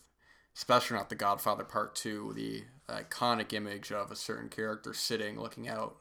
especially 0.53 0.97
not 0.97 1.07
The 1.07 1.15
Godfather 1.15 1.63
Part 1.63 1.95
Two, 1.95 2.33
the 2.35 2.65
iconic 2.89 3.53
image 3.53 3.93
of 3.93 4.11
a 4.11 4.17
certain 4.17 4.49
character 4.49 4.93
sitting 4.93 5.39
looking 5.39 5.69
out 5.69 5.99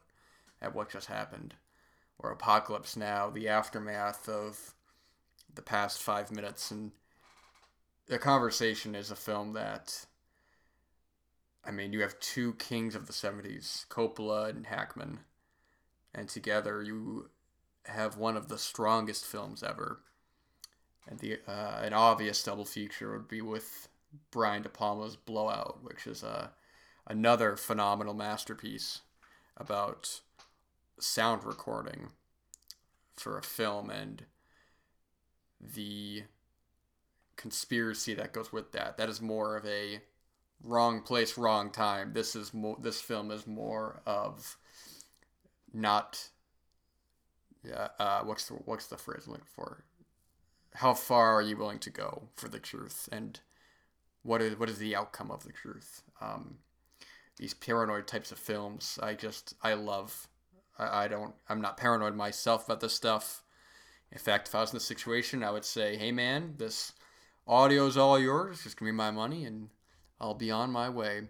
at 0.61 0.75
what 0.75 0.91
just 0.91 1.07
happened 1.07 1.55
or 2.19 2.33
Apocalypse 2.33 2.97
Now, 2.97 3.31
the 3.31 3.47
aftermath 3.47 4.29
of 4.29 4.75
the 5.55 5.63
past 5.63 6.03
five 6.03 6.33
minutes. 6.33 6.73
And 6.73 6.91
The 8.09 8.19
Conversation 8.19 8.97
is 8.97 9.13
a 9.13 9.17
film 9.17 9.53
that, 9.53 10.07
I 11.65 11.71
mean, 11.71 11.93
you 11.93 12.01
have 12.01 12.19
two 12.19 12.55
kings 12.55 12.97
of 12.97 13.07
the 13.07 13.13
70s, 13.13 13.87
Coppola 13.87 14.51
and 14.51 14.67
Hackman, 14.67 15.21
and 16.17 16.29
together 16.29 16.83
you 16.83 17.29
have 17.85 18.17
one 18.17 18.37
of 18.37 18.49
the 18.49 18.59
strongest 18.59 19.25
films 19.25 19.63
ever. 19.63 20.01
And 21.07 21.21
the 21.21 21.39
uh, 21.47 21.81
an 21.83 21.93
obvious 21.93 22.43
double 22.43 22.65
feature 22.65 23.13
would 23.13 23.29
be 23.29 23.43
with 23.43 23.89
Brian 24.33 24.63
De 24.63 24.69
Palma's 24.69 25.15
Blowout, 25.15 25.79
which 25.83 26.07
is 26.07 26.25
a 26.25 26.29
uh, 26.29 26.47
another 27.07 27.57
phenomenal 27.57 28.15
masterpiece 28.15 29.03
about 29.57 30.21
sound 30.99 31.45
recording 31.45 32.09
for 33.15 33.39
a 33.39 33.43
film 33.43 33.91
and 33.91 34.25
the 35.61 36.25
conspiracy 37.37 38.15
that 38.15 38.33
goes 38.33 38.53
with 38.53 38.73
that. 38.73 38.97
That 38.97 39.09
is 39.09 39.21
more 39.21 39.57
of 39.57 39.65
a 39.67 40.01
wrong 40.63 41.03
place, 41.03 41.39
wrong 41.39 41.71
time. 41.71 42.13
This 42.13 42.35
is 42.35 42.53
more. 42.53 42.77
This 42.81 43.01
film 43.01 43.31
is 43.31 43.47
more 43.47 44.01
of 44.07 44.57
not. 45.77 46.29
Uh, 47.67 47.89
uh, 47.99 48.21
what's 48.23 48.49
the 48.49 48.55
what's 48.55 48.87
the 48.87 48.97
phrase 48.97 49.25
I'm 49.27 49.33
looking 49.33 49.47
for? 49.55 49.85
How 50.75 50.95
far 50.95 51.35
are 51.35 51.43
you 51.43 51.57
willing 51.57 51.79
to 51.81 51.91
go 51.91 52.29
for 52.35 52.49
the 52.49 52.59
truth, 52.59 53.09
and 53.11 53.41
what 54.23 54.43
is 54.43 54.59
what 54.59 54.71
is 54.71 54.79
the 54.79 54.97
outcome 54.97 55.31
of 55.31 55.45
the 55.45 55.53
truth? 55.53 56.03
Um, 56.21 56.59
these 57.37 57.55
paranoid 57.55 58.07
types 58.07 58.33
of 58.33 58.39
films, 58.39 58.99
I 59.03 59.15
just 59.15 59.55
I 59.63 59.75
love 59.75 60.29
I, 60.79 61.05
I 61.05 61.09
don't. 61.09 61.35
I'm 61.49 61.61
not 61.61 61.77
paranoid 61.77 62.15
myself 62.15 62.65
about 62.65 62.81
this 62.81 62.95
stuff. 62.95 63.43
In 64.13 64.19
fact, 64.19 64.49
if 64.49 64.55
I 64.55 64.61
was 64.61 64.71
in 64.73 64.77
this 64.77 64.85
situation, 64.85 65.43
I 65.43 65.51
would 65.51 65.65
say, 65.65 65.97
"Hey, 65.97 66.13
man, 66.13 66.55
this 66.57 66.93
audio 67.47 67.87
is 67.87 67.97
all 67.97 68.19
yours. 68.19 68.63
Just 68.63 68.79
give 68.79 68.87
me 68.87 68.93
my 68.93 69.11
money, 69.11 69.45
and 69.45 69.71
I'll 70.21 70.35
be 70.35 70.51
on 70.51 70.71
my 70.71 70.89
way." 70.89 71.29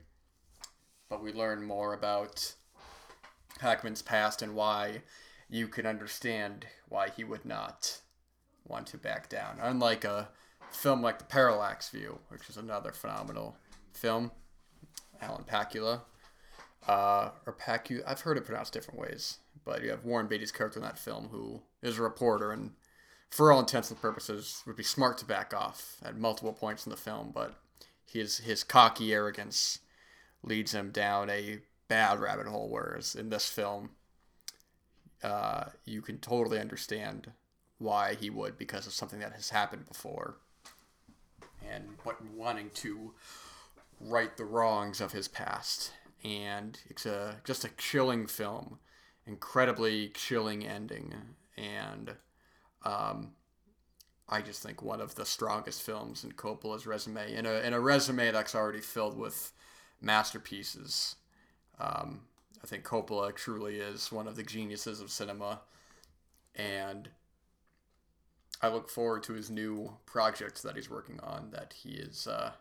But 1.08 1.22
we 1.22 1.32
learn 1.32 1.62
more 1.62 1.94
about 1.94 2.54
Hackman's 3.60 4.02
past 4.02 4.42
and 4.42 4.54
why 4.54 5.02
you 5.48 5.68
can 5.68 5.86
understand 5.86 6.66
why 6.88 7.08
he 7.08 7.24
would 7.24 7.44
not 7.44 8.00
want 8.66 8.86
to 8.88 8.98
back 8.98 9.28
down. 9.28 9.58
Unlike 9.60 10.04
a 10.04 10.28
film 10.70 11.02
like 11.02 11.18
The 11.18 11.24
Parallax 11.24 11.90
View, 11.90 12.18
which 12.28 12.48
is 12.48 12.56
another 12.56 12.92
phenomenal 12.92 13.56
film, 13.92 14.32
Alan 15.20 15.44
Pakula, 15.44 16.02
uh, 16.86 17.30
or 17.46 17.52
Pacu. 17.52 18.02
I've 18.06 18.20
heard 18.20 18.36
it 18.36 18.44
pronounced 18.44 18.72
different 18.72 19.00
ways, 19.00 19.38
but 19.64 19.82
you 19.82 19.90
have 19.90 20.04
Warren 20.04 20.26
Beatty's 20.26 20.52
character 20.52 20.78
in 20.78 20.84
that 20.84 20.98
film 20.98 21.28
who 21.28 21.62
is 21.82 21.98
a 21.98 22.02
reporter 22.02 22.52
and, 22.52 22.72
for 23.30 23.50
all 23.50 23.60
intents 23.60 23.90
and 23.90 24.00
purposes, 24.00 24.62
would 24.66 24.76
be 24.76 24.82
smart 24.82 25.18
to 25.18 25.24
back 25.24 25.54
off 25.54 25.96
at 26.04 26.16
multiple 26.16 26.52
points 26.52 26.86
in 26.86 26.90
the 26.90 26.96
film, 26.96 27.30
but 27.34 27.54
his 28.04 28.38
his 28.38 28.62
cocky 28.62 29.12
arrogance 29.12 29.80
leads 30.42 30.72
him 30.72 30.90
down 30.90 31.28
a 31.28 31.58
bad 31.88 32.20
rabbit 32.20 32.46
hole. 32.46 32.68
Whereas 32.68 33.14
in 33.14 33.30
this 33.30 33.48
film, 33.48 33.90
uh, 35.22 35.66
you 35.84 36.02
can 36.02 36.18
totally 36.18 36.58
understand 36.58 37.32
why 37.78 38.14
he 38.14 38.30
would 38.30 38.56
because 38.56 38.86
of 38.86 38.92
something 38.92 39.20
that 39.20 39.32
has 39.32 39.50
happened 39.50 39.86
before, 39.86 40.36
and 41.70 41.84
what 42.04 42.24
wanting 42.24 42.70
to 42.74 43.12
right 44.00 44.36
the 44.36 44.44
wrongs 44.44 45.00
of 45.00 45.12
his 45.12 45.28
past 45.28 45.92
and 46.26 46.80
it's 46.88 47.06
a 47.06 47.36
just 47.44 47.64
a 47.64 47.70
chilling 47.76 48.26
film, 48.26 48.78
incredibly 49.26 50.08
chilling 50.08 50.66
ending, 50.66 51.14
and 51.56 52.14
um, 52.84 53.32
I 54.28 54.40
just 54.40 54.62
think 54.62 54.82
one 54.82 55.00
of 55.00 55.14
the 55.14 55.24
strongest 55.24 55.82
films 55.82 56.24
in 56.24 56.32
Coppola's 56.32 56.86
resume, 56.86 57.32
in 57.34 57.46
a 57.46 57.60
in 57.60 57.72
a 57.72 57.80
resume 57.80 58.32
that's 58.32 58.54
already 58.54 58.80
filled 58.80 59.16
with 59.16 59.52
masterpieces. 60.00 61.16
Um, 61.78 62.22
I 62.62 62.66
think 62.66 62.84
Coppola 62.84 63.34
truly 63.34 63.76
is 63.76 64.10
one 64.10 64.26
of 64.26 64.36
the 64.36 64.42
geniuses 64.42 65.00
of 65.00 65.10
cinema, 65.10 65.60
and 66.54 67.10
I 68.62 68.68
look 68.68 68.88
forward 68.88 69.22
to 69.24 69.34
his 69.34 69.50
new 69.50 69.92
projects 70.06 70.62
that 70.62 70.76
he's 70.76 70.90
working 70.90 71.20
on. 71.20 71.50
That 71.52 71.74
he 71.82 71.90
is, 71.90 72.26
uh, 72.26 72.52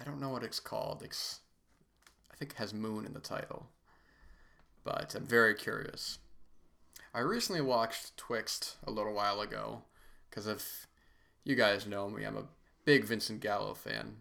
I 0.00 0.04
don't 0.04 0.20
know 0.20 0.30
what 0.30 0.42
it's 0.42 0.60
called. 0.60 1.02
It's 1.04 1.40
I 2.32 2.36
think 2.36 2.54
has 2.54 2.72
moon 2.72 3.04
in 3.04 3.12
the 3.12 3.20
title. 3.20 3.66
But 4.84 5.14
I'm 5.14 5.26
very 5.26 5.54
curious. 5.54 6.18
I 7.12 7.20
recently 7.20 7.60
watched 7.60 8.16
Twixt 8.16 8.76
a 8.86 8.90
little 8.90 9.12
while 9.12 9.40
ago 9.40 9.82
because 10.30 10.46
if 10.46 10.86
you 11.44 11.56
guys 11.56 11.86
know 11.86 12.08
me, 12.08 12.24
I'm 12.24 12.36
a 12.36 12.46
big 12.84 13.04
Vincent 13.04 13.40
Gallo 13.40 13.74
fan. 13.74 14.16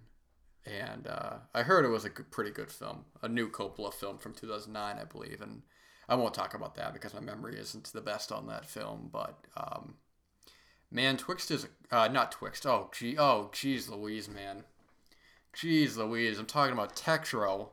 And 0.67 1.07
uh, 1.07 1.35
I 1.53 1.63
heard 1.63 1.85
it 1.85 1.89
was 1.89 2.03
a 2.03 2.09
good, 2.09 2.29
pretty 2.29 2.51
good 2.51 2.71
film, 2.71 3.05
a 3.21 3.29
new 3.29 3.49
Coppola 3.49 3.93
film 3.93 4.17
from 4.17 4.33
2009, 4.33 4.97
I 4.99 5.03
believe. 5.05 5.41
And 5.41 5.61
I 6.09 6.15
won't 6.15 6.33
talk 6.33 6.53
about 6.53 6.75
that 6.75 6.93
because 6.93 7.13
my 7.13 7.21
memory 7.21 7.57
isn't 7.57 7.91
the 7.93 8.01
best 8.01 8.31
on 8.31 8.47
that 8.47 8.65
film. 8.65 9.09
But 9.11 9.37
um, 9.55 9.95
man, 10.91 11.15
Twixt 11.15 11.51
is 11.51 11.67
uh, 11.91 12.09
not 12.09 12.33
Twixt. 12.33 12.65
Oh, 12.65 12.89
gee, 12.93 13.17
oh, 13.17 13.49
geez, 13.53 13.87
Louise, 13.87 14.27
man, 14.27 14.63
geez, 15.53 15.97
Louise. 15.97 16.37
I'm 16.37 16.45
talking 16.45 16.73
about 16.73 16.95
Tetro. 16.95 17.69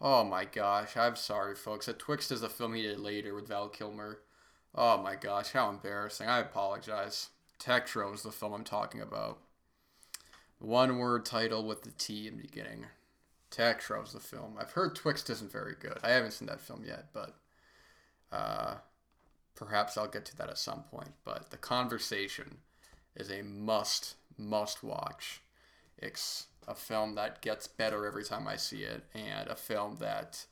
Oh 0.00 0.24
my 0.24 0.44
gosh, 0.44 0.96
I'm 0.96 1.14
sorry, 1.14 1.54
folks. 1.54 1.86
That 1.86 2.00
Twixt 2.00 2.32
is 2.32 2.42
a 2.42 2.48
film 2.48 2.74
he 2.74 2.82
did 2.82 2.98
later 2.98 3.34
with 3.34 3.48
Val 3.48 3.68
Kilmer. 3.68 4.18
Oh 4.74 4.98
my 4.98 5.14
gosh, 5.14 5.52
how 5.52 5.68
embarrassing. 5.68 6.28
I 6.28 6.40
apologize. 6.40 7.28
Tetro 7.60 8.12
is 8.12 8.22
the 8.22 8.32
film 8.32 8.52
I'm 8.52 8.64
talking 8.64 9.00
about. 9.00 9.38
One 10.62 10.98
word 10.98 11.26
title 11.26 11.64
with 11.64 11.82
the 11.82 11.90
T 11.90 12.28
in 12.28 12.36
the 12.36 12.42
beginning. 12.42 12.86
Tetro 13.50 14.04
is 14.04 14.12
the 14.12 14.20
film. 14.20 14.54
I've 14.56 14.70
heard 14.70 14.94
Twixt 14.94 15.28
isn't 15.28 15.50
very 15.50 15.74
good. 15.74 15.98
I 16.04 16.10
haven't 16.10 16.30
seen 16.30 16.46
that 16.46 16.60
film 16.60 16.84
yet, 16.86 17.06
but 17.12 17.34
uh, 18.30 18.74
perhaps 19.56 19.98
I'll 19.98 20.06
get 20.06 20.24
to 20.26 20.36
that 20.36 20.48
at 20.48 20.58
some 20.58 20.84
point. 20.84 21.14
But 21.24 21.50
The 21.50 21.56
Conversation 21.56 22.58
is 23.16 23.28
a 23.28 23.42
must, 23.42 24.14
must 24.38 24.84
watch. 24.84 25.42
It's 25.98 26.46
a 26.68 26.76
film 26.76 27.16
that 27.16 27.42
gets 27.42 27.66
better 27.66 28.06
every 28.06 28.22
time 28.22 28.46
I 28.46 28.54
see 28.54 28.84
it, 28.84 29.02
and 29.16 29.48
a 29.48 29.56
film 29.56 29.96
that, 29.98 30.46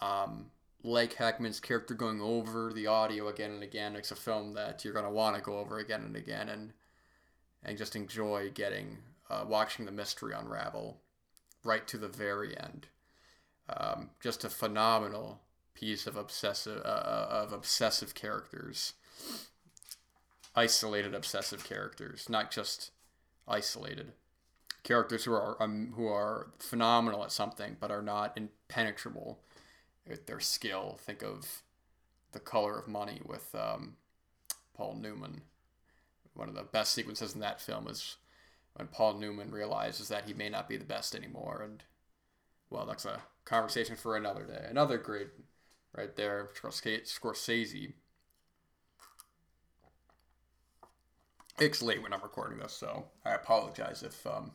um, 0.00 0.46
like 0.82 1.14
Hackman's 1.14 1.60
character 1.60 1.94
going 1.94 2.20
over 2.20 2.72
the 2.72 2.88
audio 2.88 3.28
again 3.28 3.52
and 3.52 3.62
again, 3.62 3.94
it's 3.94 4.10
a 4.10 4.16
film 4.16 4.54
that 4.54 4.84
you're 4.84 4.92
going 4.92 5.06
to 5.06 5.12
want 5.12 5.36
to 5.36 5.42
go 5.42 5.58
over 5.58 5.78
again 5.78 6.02
and 6.02 6.16
again 6.16 6.48
and 6.48 6.72
and 7.64 7.78
just 7.78 7.94
enjoy 7.94 8.50
getting 8.52 8.98
uh, 9.32 9.44
watching 9.46 9.86
the 9.86 9.92
mystery 9.92 10.34
unravel 10.34 10.98
right 11.64 11.86
to 11.88 11.96
the 11.96 12.08
very 12.08 12.56
end. 12.58 12.88
Um, 13.68 14.10
just 14.20 14.44
a 14.44 14.50
phenomenal 14.50 15.40
piece 15.74 16.06
of 16.06 16.16
obsessive 16.16 16.82
uh, 16.84 16.88
uh, 16.88 17.28
of 17.30 17.52
obsessive 17.52 18.14
characters, 18.14 18.94
isolated 20.54 21.14
obsessive 21.14 21.64
characters, 21.64 22.28
not 22.28 22.50
just 22.50 22.90
isolated 23.48 24.12
characters 24.82 25.24
who 25.24 25.32
are 25.32 25.56
um, 25.62 25.92
who 25.94 26.06
are 26.06 26.48
phenomenal 26.58 27.22
at 27.24 27.32
something 27.32 27.76
but 27.80 27.90
are 27.90 28.02
not 28.02 28.36
impenetrable 28.36 29.38
with 30.06 30.26
their 30.26 30.40
skill. 30.40 30.98
Think 31.00 31.22
of 31.22 31.62
the 32.32 32.40
color 32.40 32.78
of 32.78 32.88
money 32.88 33.20
with 33.24 33.54
um, 33.54 33.94
Paul 34.74 34.96
Newman. 35.00 35.42
One 36.34 36.48
of 36.48 36.54
the 36.54 36.62
best 36.62 36.92
sequences 36.92 37.34
in 37.34 37.40
that 37.40 37.60
film 37.60 37.86
is 37.88 38.16
when 38.74 38.88
Paul 38.88 39.14
Newman 39.14 39.50
realizes 39.50 40.08
that 40.08 40.26
he 40.26 40.34
may 40.34 40.48
not 40.48 40.68
be 40.68 40.76
the 40.76 40.84
best 40.84 41.14
anymore, 41.14 41.62
and 41.64 41.82
well, 42.70 42.86
that's 42.86 43.04
a 43.04 43.22
conversation 43.44 43.96
for 43.96 44.16
another 44.16 44.44
day. 44.44 44.66
Another 44.68 44.98
great, 44.98 45.28
right 45.96 46.14
there, 46.16 46.50
Scorsese. 46.54 47.92
It's 51.58 51.82
late 51.82 52.02
when 52.02 52.12
I'm 52.12 52.22
recording 52.22 52.58
this, 52.58 52.72
so 52.72 53.06
I 53.24 53.34
apologize 53.34 54.02
if 54.02 54.26
um, 54.26 54.52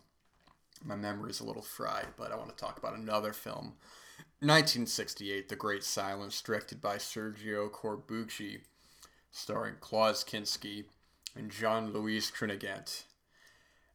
my 0.84 0.96
memory's 0.96 1.40
a 1.40 1.46
little 1.46 1.62
fried, 1.62 2.08
but 2.18 2.32
I 2.32 2.36
want 2.36 2.50
to 2.50 2.56
talk 2.56 2.78
about 2.78 2.98
another 2.98 3.34
film. 3.34 3.76
1968, 4.40 5.50
The 5.50 5.56
Great 5.56 5.84
Silence, 5.84 6.42
directed 6.42 6.82
by 6.82 6.98
Sergio 6.98 7.72
Corbucci, 7.72 8.62
starring 9.32 9.76
Klaus 9.80 10.24
Kinski 10.24 10.86
and 11.36 11.52
Jean-Louis 11.52 12.32
Trintignant. 12.32 13.04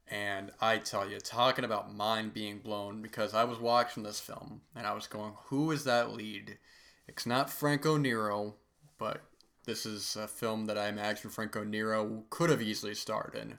And 0.09 0.51
I 0.61 0.79
tell 0.79 1.09
you, 1.09 1.19
talking 1.19 1.65
about 1.65 1.95
mind 1.95 2.35
being 2.35 2.59
blown, 2.59 3.01
because 3.03 3.35
I 3.35 3.45
was 3.45 3.59
watching 3.59 4.03
this 4.03 4.21
film 4.21 4.61
and 4.77 4.87
I 4.87 4.93
was 4.93 5.07
going, 5.07 5.33
who 5.47 5.71
is 5.71 5.85
that 5.85 6.13
lead? 6.13 6.59
It's 7.09 7.27
not 7.27 7.51
Franco 7.51 7.97
Nero, 7.97 8.57
but 8.99 9.23
this 9.65 9.87
is 9.87 10.17
a 10.17 10.29
film 10.29 10.67
that 10.67 10.77
I 10.77 10.89
imagine 10.89 11.31
Franco 11.31 11.65
Nero 11.65 12.25
could 12.31 12.51
have 12.51 12.63
easily 12.63 12.95
starred 12.95 13.35
in 13.35 13.59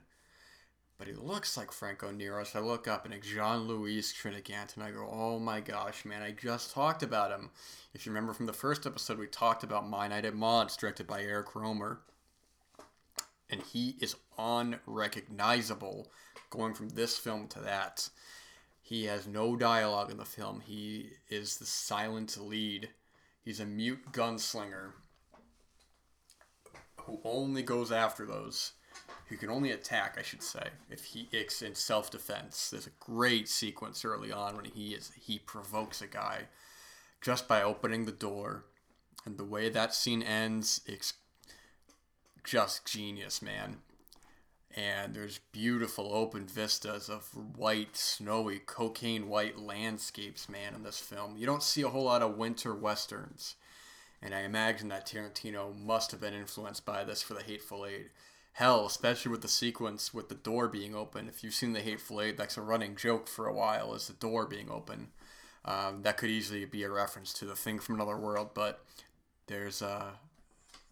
but 0.98 1.08
he 1.08 1.14
looks 1.14 1.56
like 1.56 1.72
Franco 1.72 2.10
Nero. 2.10 2.44
So 2.44 2.60
I 2.60 2.62
look 2.62 2.86
up 2.86 3.04
and 3.04 3.12
it's 3.12 3.26
Jean 3.26 3.66
Louis 3.66 4.12
Trintignant, 4.12 4.74
and 4.74 4.84
I 4.84 4.90
go, 4.90 5.08
oh 5.10 5.38
my 5.38 5.60
gosh, 5.60 6.04
man, 6.04 6.22
I 6.22 6.30
just 6.30 6.72
talked 6.72 7.02
about 7.02 7.30
him. 7.30 7.50
If 7.92 8.06
you 8.06 8.12
remember 8.12 8.32
from 8.32 8.46
the 8.46 8.52
first 8.52 8.86
episode, 8.86 9.18
we 9.18 9.26
talked 9.26 9.64
about 9.64 9.88
My 9.88 10.08
Night 10.08 10.24
at 10.24 10.34
Maud's, 10.34 10.76
directed 10.76 11.06
by 11.06 11.22
Eric 11.22 11.48
Rohmer. 11.48 11.98
And 13.54 13.62
he 13.62 13.94
is 14.00 14.16
unrecognizable 14.36 16.10
going 16.50 16.74
from 16.74 16.88
this 16.88 17.16
film 17.16 17.46
to 17.46 17.60
that. 17.60 18.08
He 18.82 19.04
has 19.04 19.28
no 19.28 19.54
dialogue 19.54 20.10
in 20.10 20.16
the 20.16 20.24
film. 20.24 20.58
He 20.58 21.10
is 21.30 21.58
the 21.58 21.64
silent 21.64 22.36
lead. 22.36 22.88
He's 23.44 23.60
a 23.60 23.64
mute 23.64 24.10
gunslinger 24.10 24.94
who 26.96 27.20
only 27.22 27.62
goes 27.62 27.92
after 27.92 28.26
those 28.26 28.72
who 29.26 29.36
can 29.36 29.50
only 29.50 29.70
attack, 29.70 30.16
I 30.18 30.22
should 30.22 30.42
say, 30.42 30.70
if 30.90 31.04
he 31.04 31.28
icks 31.32 31.62
in 31.62 31.76
self 31.76 32.10
defense. 32.10 32.70
There's 32.70 32.88
a 32.88 32.98
great 32.98 33.48
sequence 33.48 34.04
early 34.04 34.32
on 34.32 34.56
when 34.56 34.64
he 34.64 34.94
is 34.94 35.12
he 35.16 35.38
provokes 35.38 36.02
a 36.02 36.08
guy 36.08 36.48
just 37.20 37.46
by 37.46 37.62
opening 37.62 38.04
the 38.04 38.10
door, 38.10 38.64
and 39.24 39.38
the 39.38 39.44
way 39.44 39.68
that 39.68 39.94
scene 39.94 40.24
ends, 40.24 40.80
it's 40.86 41.12
just 42.44 42.86
genius, 42.86 43.42
man. 43.42 43.78
And 44.76 45.14
there's 45.14 45.40
beautiful 45.52 46.12
open 46.12 46.46
vistas 46.46 47.08
of 47.08 47.28
white, 47.56 47.96
snowy, 47.96 48.58
cocaine 48.58 49.28
white 49.28 49.58
landscapes, 49.58 50.48
man, 50.48 50.74
in 50.74 50.82
this 50.82 50.98
film. 50.98 51.36
You 51.36 51.46
don't 51.46 51.62
see 51.62 51.82
a 51.82 51.88
whole 51.88 52.04
lot 52.04 52.22
of 52.22 52.36
winter 52.36 52.74
westerns. 52.74 53.54
And 54.20 54.34
I 54.34 54.40
imagine 54.40 54.88
that 54.88 55.06
Tarantino 55.06 55.78
must 55.78 56.10
have 56.10 56.20
been 56.20 56.34
influenced 56.34 56.84
by 56.84 57.04
this 57.04 57.22
for 57.22 57.34
the 57.34 57.42
Hateful 57.42 57.86
Eight 57.86 58.10
hell, 58.54 58.86
especially 58.86 59.30
with 59.30 59.42
the 59.42 59.48
sequence 59.48 60.14
with 60.14 60.28
the 60.28 60.34
door 60.34 60.68
being 60.68 60.94
open. 60.94 61.28
If 61.28 61.44
you've 61.44 61.54
seen 61.54 61.72
The 61.72 61.80
Hateful 61.80 62.20
Eight, 62.20 62.36
that's 62.36 62.56
a 62.56 62.62
running 62.62 62.96
joke 62.96 63.28
for 63.28 63.46
a 63.46 63.52
while, 63.52 63.94
is 63.94 64.06
the 64.06 64.14
door 64.14 64.46
being 64.46 64.70
open. 64.70 65.08
Um, 65.64 66.02
that 66.02 66.16
could 66.16 66.30
easily 66.30 66.64
be 66.64 66.82
a 66.84 66.90
reference 66.90 67.32
to 67.34 67.46
the 67.46 67.56
thing 67.56 67.78
from 67.80 67.96
another 67.96 68.16
world, 68.16 68.50
but 68.54 68.84
there's 69.48 69.82
uh, 69.82 70.12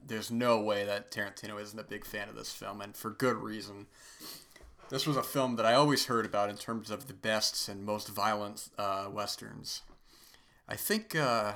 there's 0.06 0.30
no 0.30 0.60
way 0.60 0.84
that 0.84 1.10
Tarantino 1.10 1.60
isn't 1.60 1.78
a 1.78 1.84
big 1.84 2.04
fan 2.04 2.28
of 2.28 2.34
this 2.34 2.52
film, 2.52 2.80
and 2.80 2.96
for 2.96 3.10
good 3.10 3.36
reason. 3.36 3.86
This 4.88 5.06
was 5.06 5.16
a 5.16 5.22
film 5.22 5.56
that 5.56 5.64
I 5.64 5.74
always 5.74 6.06
heard 6.06 6.26
about 6.26 6.50
in 6.50 6.56
terms 6.56 6.90
of 6.90 7.06
the 7.06 7.14
best 7.14 7.68
and 7.68 7.84
most 7.84 8.08
violent 8.08 8.68
uh, 8.76 9.08
westerns. 9.10 9.82
I 10.68 10.76
think 10.76 11.16
uh, 11.16 11.54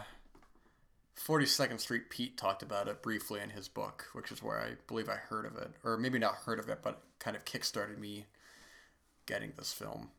42nd 1.18 1.80
Street 1.80 2.08
Pete 2.08 2.36
talked 2.36 2.62
about 2.62 2.88
it 2.88 3.02
briefly 3.02 3.40
in 3.40 3.50
his 3.50 3.68
book, 3.68 4.06
which 4.12 4.32
is 4.32 4.42
where 4.42 4.60
I 4.60 4.72
believe 4.86 5.08
I 5.08 5.16
heard 5.16 5.44
of 5.44 5.56
it. 5.56 5.72
Or 5.84 5.96
maybe 5.96 6.18
not 6.18 6.36
heard 6.46 6.58
of 6.58 6.68
it, 6.68 6.78
but 6.82 7.02
kind 7.18 7.36
of 7.36 7.44
kickstarted 7.44 7.98
me 7.98 8.26
getting 9.26 9.52
this 9.56 9.72
film. 9.72 10.10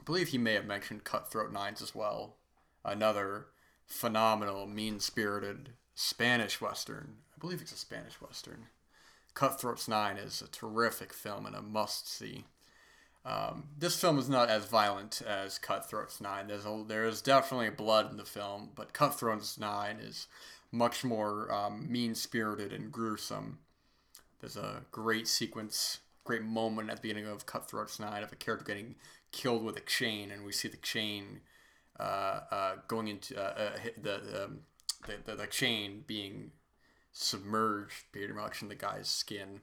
I 0.00 0.04
believe 0.04 0.28
he 0.28 0.38
may 0.38 0.54
have 0.54 0.66
mentioned 0.66 1.04
Cutthroat 1.04 1.52
Nines 1.52 1.82
as 1.82 1.94
well. 1.94 2.36
Another 2.84 3.46
phenomenal, 3.86 4.66
mean 4.66 4.98
spirited 4.98 5.70
Spanish 5.94 6.60
Western. 6.60 7.16
I 7.34 7.38
believe 7.38 7.60
it's 7.60 7.72
a 7.72 7.76
Spanish 7.76 8.20
Western. 8.20 8.66
Cutthroat's 9.34 9.88
Nine 9.88 10.16
is 10.16 10.42
a 10.42 10.48
terrific 10.48 11.12
film 11.12 11.46
and 11.46 11.56
a 11.56 11.62
must 11.62 12.08
see. 12.08 12.44
Um, 13.24 13.68
this 13.78 14.00
film 14.00 14.18
is 14.18 14.28
not 14.28 14.50
as 14.50 14.66
violent 14.66 15.22
as 15.26 15.58
Cutthroat's 15.58 16.20
Nine. 16.20 16.48
There's 16.48 16.66
a, 16.66 16.84
there 16.86 17.06
is 17.06 17.22
definitely 17.22 17.70
blood 17.70 18.10
in 18.10 18.16
the 18.16 18.24
film, 18.24 18.70
but 18.74 18.92
Cutthroat's 18.92 19.58
Nine 19.58 19.98
is 20.00 20.26
much 20.72 21.04
more 21.04 21.52
um, 21.52 21.90
mean 21.90 22.14
spirited 22.14 22.72
and 22.72 22.90
gruesome. 22.90 23.58
There's 24.40 24.56
a 24.56 24.82
great 24.90 25.28
sequence, 25.28 26.00
great 26.24 26.42
moment 26.42 26.90
at 26.90 26.96
the 26.96 27.02
beginning 27.02 27.28
of 27.28 27.46
Cutthroat's 27.46 28.00
Nine 28.00 28.22
of 28.22 28.32
a 28.32 28.36
character 28.36 28.64
getting 28.64 28.96
killed 29.30 29.62
with 29.62 29.76
a 29.76 29.80
chain, 29.80 30.30
and 30.30 30.44
we 30.44 30.52
see 30.52 30.68
the 30.68 30.76
chain 30.78 31.40
uh, 32.00 32.40
uh, 32.50 32.72
going 32.88 33.06
into 33.06 33.38
uh, 33.38 33.54
uh 33.54 33.70
the, 34.00 34.44
um, 34.44 34.60
the, 35.06 35.14
the 35.24 35.36
the 35.36 35.46
chain 35.46 36.04
being 36.06 36.52
submerged 37.12 38.04
pretty 38.12 38.32
much 38.32 38.62
in 38.62 38.68
the 38.68 38.74
guy's 38.74 39.08
skin 39.08 39.60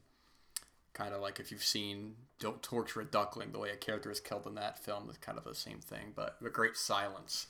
kind 0.99 1.13
of 1.13 1.21
like 1.21 1.39
if 1.39 1.49
you've 1.51 1.63
seen 1.63 2.15
Don't 2.39 2.61
Torture 2.61 3.01
a 3.01 3.05
Duckling, 3.05 3.53
the 3.53 3.59
way 3.59 3.69
a 3.69 3.77
character 3.77 4.11
is 4.11 4.19
killed 4.19 4.45
in 4.45 4.55
that 4.55 4.83
film 4.83 5.09
is 5.09 5.17
kind 5.17 5.37
of 5.37 5.45
the 5.45 5.55
same 5.55 5.79
thing, 5.79 6.11
but 6.13 6.35
a 6.45 6.49
great 6.49 6.75
silence. 6.75 7.47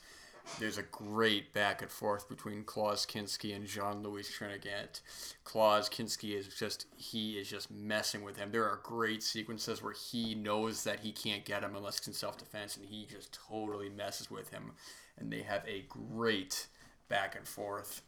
There's 0.58 0.78
a 0.78 0.82
great 0.82 1.52
back 1.52 1.82
and 1.82 1.90
forth 1.90 2.28
between 2.28 2.64
Klaus 2.64 3.04
Kinski 3.04 3.54
and 3.54 3.66
Jean 3.66 4.02
Louis 4.02 4.22
Trintignant. 4.22 5.00
Klaus 5.44 5.88
Kinski 5.88 6.36
is 6.36 6.48
just 6.54 6.86
he 6.96 7.32
is 7.32 7.48
just 7.48 7.70
messing 7.70 8.22
with 8.22 8.36
him. 8.36 8.50
There 8.50 8.64
are 8.64 8.80
great 8.82 9.22
sequences 9.22 9.82
where 9.82 9.92
he 9.92 10.34
knows 10.34 10.84
that 10.84 11.00
he 11.00 11.12
can't 11.12 11.44
get 11.44 11.62
him 11.62 11.76
unless 11.76 11.98
it's 11.98 12.06
in 12.08 12.14
self 12.14 12.38
defense, 12.38 12.76
and 12.76 12.86
he 12.86 13.06
just 13.06 13.38
totally 13.48 13.90
messes 13.90 14.30
with 14.30 14.50
him. 14.50 14.72
And 15.18 15.30
they 15.30 15.42
have 15.42 15.62
a 15.68 15.84
great 15.88 16.66
back 17.10 17.36
and 17.36 17.46
forth. 17.46 18.00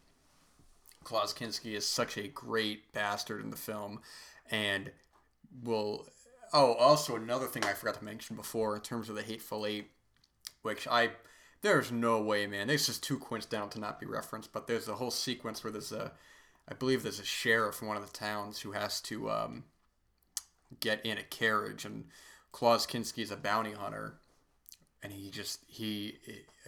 Klaus 1.04 1.34
Kinski 1.34 1.74
is 1.74 1.86
such 1.86 2.16
a 2.16 2.28
great 2.28 2.90
bastard 2.94 3.44
in 3.44 3.50
the 3.50 3.56
film, 3.56 4.00
and 4.50 4.90
will. 5.62 6.06
Oh, 6.54 6.74
also 6.74 7.16
another 7.16 7.46
thing 7.46 7.64
I 7.64 7.72
forgot 7.72 7.98
to 7.98 8.04
mention 8.04 8.36
before 8.36 8.74
in 8.74 8.82
terms 8.82 9.10
of 9.10 9.16
the 9.16 9.22
Hateful 9.22 9.66
Eight, 9.66 9.90
which 10.62 10.88
I 10.88 11.10
there's 11.62 11.92
no 11.92 12.20
way, 12.20 12.46
man. 12.46 12.68
It's 12.68 12.86
just 12.86 13.02
too 13.02 13.18
coincidental 13.18 13.68
to 13.68 13.80
not 13.80 14.00
be 14.00 14.06
referenced. 14.06 14.52
But 14.52 14.66
there's 14.66 14.88
a 14.88 14.96
whole 14.96 15.12
sequence 15.12 15.62
where 15.62 15.72
there's 15.72 15.92
a, 15.92 16.12
I 16.68 16.74
believe 16.74 17.02
there's 17.02 17.20
a 17.20 17.24
sheriff 17.24 17.80
in 17.80 17.88
one 17.88 17.96
of 17.96 18.04
the 18.04 18.16
towns 18.16 18.60
who 18.60 18.72
has 18.72 19.00
to 19.02 19.30
um, 19.30 19.64
get 20.80 21.04
in 21.06 21.18
a 21.18 21.22
carriage, 21.22 21.84
and 21.84 22.06
Klaus 22.50 22.84
Kinski 22.84 23.22
is 23.22 23.30
a 23.30 23.36
bounty 23.36 23.72
hunter, 23.72 24.18
and 25.02 25.12
he 25.12 25.30
just 25.30 25.60
he 25.66 26.18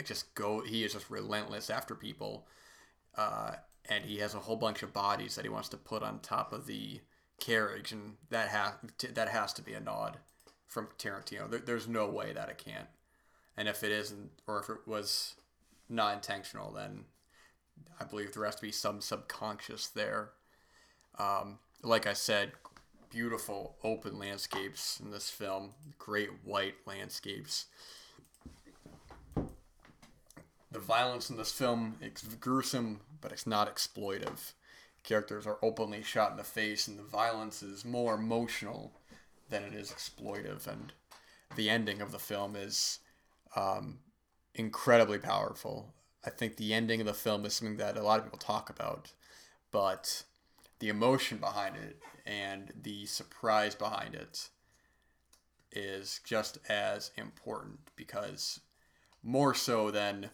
just 0.05 0.35
go 0.35 0.61
he 0.61 0.85
is 0.85 0.93
just 0.93 1.11
relentless 1.11 1.71
after 1.71 1.95
people, 1.95 2.47
uh, 3.17 3.53
and 3.89 4.05
he 4.05 4.19
has 4.19 4.35
a 4.35 4.41
whole 4.41 4.57
bunch 4.57 4.83
of 4.83 4.93
bodies 4.93 5.37
that 5.37 5.45
he 5.45 5.49
wants 5.49 5.69
to 5.71 5.77
put 5.77 6.03
on 6.03 6.19
top 6.21 6.53
of 6.53 6.67
the 6.67 7.01
carriage, 7.41 7.93
and 7.93 8.17
that 8.31 8.49
has 8.49 8.73
that 9.13 9.29
has 9.29 9.53
to 9.53 9.63
be 9.63 9.75
a 9.75 9.81
nod 9.81 10.19
from 10.67 10.89
Tarantino. 10.99 11.49
There, 11.49 11.61
there's 11.61 11.89
no 11.89 12.09
way 12.09 12.33
that 12.33 12.49
it 12.49 12.59
can't. 12.59 12.89
And 13.57 13.69
if 13.69 13.85
it 13.85 13.93
isn't, 13.93 14.31
or 14.47 14.61
if 14.61 14.69
it 14.69 14.87
was 14.87 15.35
not 15.89 16.15
intentional, 16.15 16.73
then 16.73 17.05
I 18.01 18.05
believe 18.05 18.33
there 18.33 18.45
has 18.45 18.57
to 18.57 18.63
be 18.63 18.73
some 18.73 19.01
subconscious 19.01 19.87
there. 19.87 20.31
Um, 21.19 21.59
like 21.83 22.07
I 22.07 22.15
said, 22.15 22.53
beautiful 23.11 23.77
open 23.85 24.19
landscapes 24.19 24.99
in 24.99 25.13
this 25.13 25.31
film, 25.31 25.75
great 25.99 26.31
white 26.43 26.75
landscapes. 26.87 27.67
The 30.75 30.81
violence 30.81 31.31
in 31.31 31.37
this 31.37 31.53
film 31.53 31.99
is 32.03 32.35
gruesome, 32.41 32.99
but 33.21 33.31
it's 33.31 33.47
not 33.47 33.73
exploitive. 33.73 34.55
Characters 35.05 35.47
are 35.47 35.59
openly 35.63 36.03
shot 36.03 36.33
in 36.33 36.37
the 36.37 36.43
face, 36.43 36.89
and 36.89 36.99
the 36.99 37.05
violence 37.05 37.63
is 37.63 37.85
more 37.85 38.15
emotional 38.15 38.91
than 39.49 39.63
it 39.63 39.73
is 39.73 39.93
exploitive. 39.93 40.67
And 40.67 40.93
the 41.55 41.71
ending 41.71 42.01
of 42.01 42.11
the 42.11 42.19
film 42.19 42.57
is 42.57 42.99
um, 43.55 44.01
incredibly 44.53 45.19
powerful. 45.19 45.95
I 46.27 46.31
think 46.31 46.57
the 46.57 46.75
ending 46.75 47.01
of 47.01 47.07
the 47.07 47.15
film 47.15 47.47
is 47.47 47.55
something 47.55 47.77
that 47.77 47.97
a 47.97 48.03
lot 48.03 48.19
of 48.19 48.25
people 48.25 48.41
talk 48.41 48.69
about, 48.69 49.13
but 49.71 50.25
the 50.81 50.89
emotion 50.89 51.39
behind 51.39 51.77
it 51.77 52.03
and 52.27 52.73
the 52.83 53.07
surprise 53.07 53.77
behind 53.77 54.17
it 54.17 54.49
is 55.71 56.21
just 56.25 56.59
as 56.69 57.13
important 57.17 57.79
because 57.95 58.59
more 59.23 59.55
so 59.55 59.93
than 59.93 60.31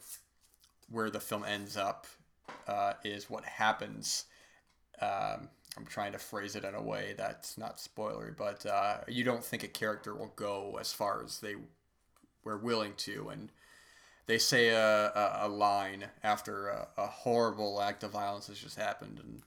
where 0.90 1.11
the 1.11 1.20
film 1.20 1.44
ends 1.44 1.76
up 1.76 2.07
uh, 2.66 2.94
is 3.05 3.31
what 3.31 3.44
happens. 3.44 4.24
Um, 5.00 5.48
I'm 5.76 5.87
trying 5.87 6.12
to 6.12 6.18
phrase 6.18 6.57
it 6.57 6.64
in 6.64 6.74
a 6.74 6.83
way 6.83 7.14
that's 7.16 7.57
not 7.57 7.79
spoilery, 7.79 8.37
but 8.37 8.66
uh, 8.66 8.98
you 9.09 9.24
don't 9.24 9.44
think 9.44 9.62
a 9.62 9.68
character 9.68 10.14
will 10.14 10.33
go 10.37 10.79
as 10.81 10.92
far 10.92 11.22
as 11.24 11.38
they 11.38 11.55
were 12.44 12.59
willing 12.59 12.94
to, 12.98 13.29
and 13.29 13.50
they 14.26 14.38
say 14.38 14.68
a, 14.68 15.09
a, 15.09 15.38
a 15.42 15.48
line 15.48 16.07
after 16.22 16.68
a, 16.68 16.88
a, 16.96 17.07
horrible 17.07 17.81
act 17.81 18.03
of 18.03 18.12
violence 18.12 18.48
has 18.48 18.59
just 18.59 18.76
happened, 18.76 19.20
and 19.22 19.42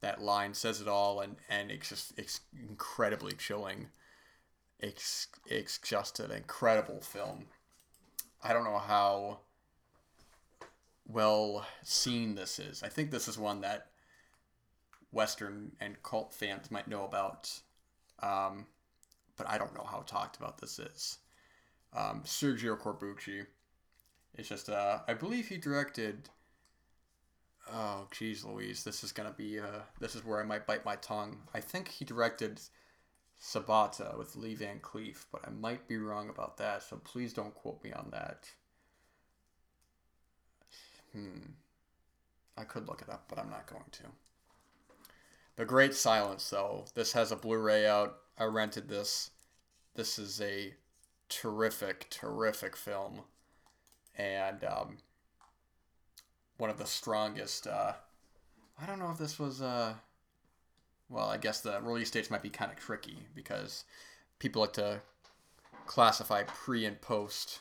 that 0.00 0.22
line 0.22 0.54
says 0.54 0.80
it 0.80 0.88
all, 0.88 1.20
and, 1.20 1.36
and 1.48 1.70
it's 1.70 1.88
just 1.88 2.12
it's 2.18 2.40
incredibly 2.68 3.32
chilling. 3.32 3.88
It's, 4.80 5.28
it's 5.46 5.78
just 5.78 6.20
an 6.20 6.30
incredible 6.30 7.00
film. 7.00 7.46
I 8.42 8.52
don't 8.52 8.64
know 8.64 8.78
how 8.78 9.40
well 11.06 11.66
seen 11.82 12.34
this 12.34 12.58
is. 12.58 12.82
I 12.82 12.88
think 12.88 13.10
this 13.10 13.28
is 13.28 13.38
one 13.38 13.60
that 13.62 13.88
Western 15.12 15.72
and 15.80 16.02
cult 16.02 16.32
fans 16.34 16.70
might 16.70 16.88
know 16.88 17.04
about, 17.04 17.50
um, 18.22 18.66
but 19.36 19.48
I 19.48 19.58
don't 19.58 19.74
know 19.74 19.84
how 19.84 20.00
talked 20.00 20.36
about 20.36 20.58
this 20.58 20.78
is. 20.78 21.18
Um, 21.94 22.22
Sergio 22.24 22.76
Corbucci 22.78 23.46
It's 24.36 24.48
just, 24.48 24.68
uh, 24.68 25.00
I 25.06 25.14
believe 25.14 25.48
he 25.48 25.58
directed. 25.58 26.28
Oh, 27.72 28.08
geez, 28.10 28.44
Louise, 28.44 28.84
this 28.84 29.04
is 29.04 29.12
gonna 29.12 29.32
be, 29.32 29.58
uh, 29.60 29.82
this 30.00 30.14
is 30.14 30.24
where 30.24 30.40
I 30.40 30.44
might 30.44 30.66
bite 30.66 30.84
my 30.84 30.96
tongue. 30.96 31.42
I 31.54 31.60
think 31.60 31.88
he 31.88 32.04
directed 32.04 32.60
Sabata 33.40 34.16
with 34.18 34.36
Lee 34.36 34.54
Van 34.54 34.80
Cleef, 34.80 35.26
but 35.32 35.46
I 35.46 35.50
might 35.50 35.86
be 35.88 35.96
wrong 35.96 36.28
about 36.28 36.56
that, 36.58 36.82
so 36.82 36.96
please 36.98 37.32
don't 37.32 37.54
quote 37.54 37.82
me 37.84 37.92
on 37.92 38.10
that. 38.10 38.50
Hmm. 41.14 41.52
I 42.56 42.64
could 42.64 42.86
look 42.86 43.02
it 43.02 43.08
up, 43.08 43.24
but 43.28 43.38
I'm 43.38 43.50
not 43.50 43.66
going 43.66 43.84
to. 43.92 44.02
The 45.56 45.64
Great 45.64 45.94
Silence, 45.94 46.48
though. 46.50 46.84
This 46.94 47.12
has 47.12 47.30
a 47.32 47.36
Blu 47.36 47.58
ray 47.58 47.86
out. 47.86 48.16
I 48.38 48.44
rented 48.44 48.88
this. 48.88 49.30
This 49.94 50.18
is 50.18 50.40
a 50.40 50.74
terrific, 51.28 52.08
terrific 52.10 52.76
film. 52.76 53.20
And 54.16 54.64
um, 54.64 54.98
one 56.58 56.70
of 56.70 56.78
the 56.78 56.86
strongest. 56.86 57.66
Uh, 57.66 57.92
I 58.80 58.86
don't 58.86 58.98
know 58.98 59.10
if 59.10 59.18
this 59.18 59.38
was. 59.38 59.62
Uh, 59.62 59.94
well, 61.08 61.28
I 61.28 61.36
guess 61.36 61.60
the 61.60 61.80
release 61.80 62.10
dates 62.10 62.30
might 62.30 62.42
be 62.42 62.50
kind 62.50 62.72
of 62.72 62.78
tricky 62.78 63.18
because 63.34 63.84
people 64.38 64.62
like 64.62 64.72
to 64.74 65.00
classify 65.86 66.42
pre 66.44 66.84
and 66.84 67.00
post 67.00 67.60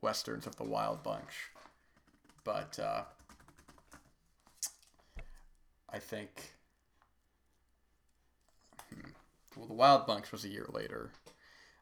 westerns 0.00 0.46
of 0.46 0.56
the 0.56 0.64
Wild 0.64 1.02
Bunch. 1.02 1.50
But 2.48 2.78
uh, 2.82 3.02
I 5.92 5.98
think 5.98 6.54
hmm, 8.90 9.10
well, 9.54 9.66
the 9.66 9.74
Wild 9.74 10.06
Bunch 10.06 10.32
was 10.32 10.46
a 10.46 10.48
year 10.48 10.66
later, 10.72 11.10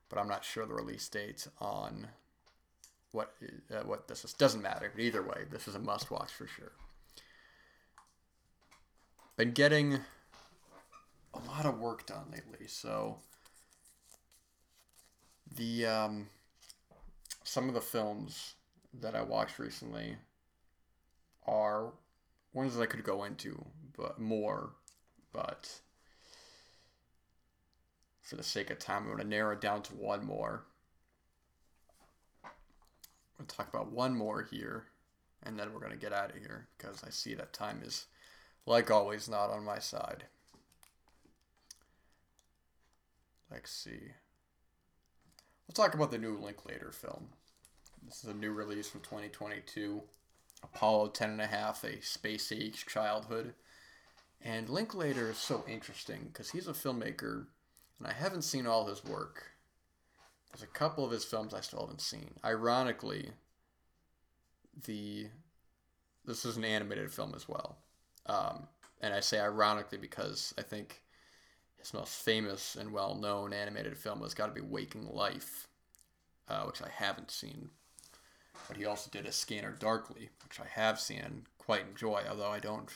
but 0.08 0.18
I'm 0.18 0.26
not 0.26 0.44
sure 0.44 0.66
the 0.66 0.74
release 0.74 1.08
date 1.08 1.46
on 1.60 2.08
what 3.12 3.32
uh, 3.72 3.84
what 3.84 4.08
this 4.08 4.24
is. 4.24 4.32
Doesn't 4.32 4.60
matter. 4.60 4.90
But 4.92 5.00
either 5.00 5.22
way, 5.22 5.44
this 5.48 5.68
is 5.68 5.76
a 5.76 5.78
must 5.78 6.10
watch 6.10 6.32
for 6.32 6.48
sure. 6.48 6.72
Been 9.36 9.52
getting 9.52 10.00
a 11.32 11.38
lot 11.46 11.64
of 11.64 11.78
work 11.78 12.06
done 12.06 12.24
lately, 12.32 12.66
so 12.66 13.18
the 15.54 15.86
um, 15.86 16.26
some 17.44 17.68
of 17.68 17.74
the 17.74 17.80
films 17.80 18.54
that 19.00 19.14
I 19.14 19.22
watched 19.22 19.60
recently 19.60 20.16
are 21.46 21.92
ones 22.52 22.74
that 22.74 22.82
I 22.82 22.86
could 22.86 23.04
go 23.04 23.24
into, 23.24 23.64
but 23.96 24.18
more, 24.18 24.70
but 25.32 25.80
for 28.22 28.36
the 28.36 28.42
sake 28.42 28.70
of 28.70 28.78
time, 28.78 29.02
I'm 29.02 29.08
going 29.08 29.18
to 29.18 29.24
narrow 29.24 29.52
it 29.52 29.60
down 29.60 29.82
to 29.82 29.94
one 29.94 30.24
more. 30.24 30.64
We'll 33.38 33.46
talk 33.46 33.68
about 33.68 33.92
one 33.92 34.16
more 34.16 34.42
here, 34.42 34.86
and 35.42 35.58
then 35.58 35.72
we're 35.72 35.80
going 35.80 35.92
to 35.92 35.98
get 35.98 36.12
out 36.12 36.30
of 36.30 36.36
here 36.36 36.66
because 36.76 37.04
I 37.06 37.10
see 37.10 37.34
that 37.34 37.52
time 37.52 37.82
is, 37.84 38.06
like 38.64 38.90
always, 38.90 39.28
not 39.28 39.50
on 39.50 39.64
my 39.64 39.78
side. 39.78 40.24
Let's 43.50 43.70
see. 43.70 44.12
We'll 45.68 45.74
talk 45.74 45.94
about 45.94 46.10
the 46.10 46.18
new 46.18 46.38
Linklater 46.38 46.90
film. 46.90 47.28
This 48.04 48.24
is 48.24 48.30
a 48.30 48.34
new 48.34 48.52
release 48.52 48.88
from 48.88 49.02
2022. 49.02 50.02
Apollo 50.74 51.08
10 51.08 51.30
and 51.30 51.40
a 51.40 51.46
half, 51.46 51.84
a 51.84 52.02
space 52.02 52.52
age 52.52 52.86
childhood. 52.86 53.54
And 54.42 54.68
Linklater 54.68 55.30
is 55.30 55.38
so 55.38 55.64
interesting 55.68 56.28
because 56.32 56.50
he's 56.50 56.68
a 56.68 56.72
filmmaker, 56.72 57.46
and 57.98 58.06
I 58.06 58.12
haven't 58.12 58.42
seen 58.42 58.66
all 58.66 58.86
his 58.86 59.04
work. 59.04 59.52
There's 60.50 60.62
a 60.62 60.66
couple 60.66 61.04
of 61.04 61.10
his 61.10 61.24
films 61.24 61.54
I 61.54 61.60
still 61.60 61.80
haven't 61.80 62.00
seen. 62.00 62.34
Ironically, 62.44 63.30
the 64.86 65.28
this 66.24 66.44
is 66.44 66.56
an 66.56 66.64
animated 66.64 67.12
film 67.12 67.32
as 67.34 67.48
well, 67.48 67.78
um, 68.26 68.66
and 69.00 69.14
I 69.14 69.20
say 69.20 69.40
ironically 69.40 69.98
because 69.98 70.52
I 70.58 70.62
think 70.62 71.02
his 71.78 71.94
most 71.94 72.14
famous 72.14 72.74
and 72.74 72.92
well-known 72.92 73.52
animated 73.52 73.96
film 73.96 74.22
has 74.22 74.34
got 74.34 74.46
to 74.46 74.52
be 74.52 74.60
Waking 74.60 75.08
Life, 75.08 75.68
uh, 76.48 76.64
which 76.64 76.82
I 76.82 76.88
haven't 76.88 77.30
seen 77.30 77.70
but 78.68 78.76
he 78.76 78.84
also 78.84 79.10
did 79.10 79.26
a 79.26 79.32
Scanner 79.32 79.72
Darkly, 79.72 80.30
which 80.42 80.60
I 80.60 80.66
have 80.80 81.00
seen 81.00 81.20
and 81.20 81.42
quite 81.58 81.86
enjoy, 81.86 82.22
although 82.28 82.50
I 82.50 82.60
don't. 82.60 82.90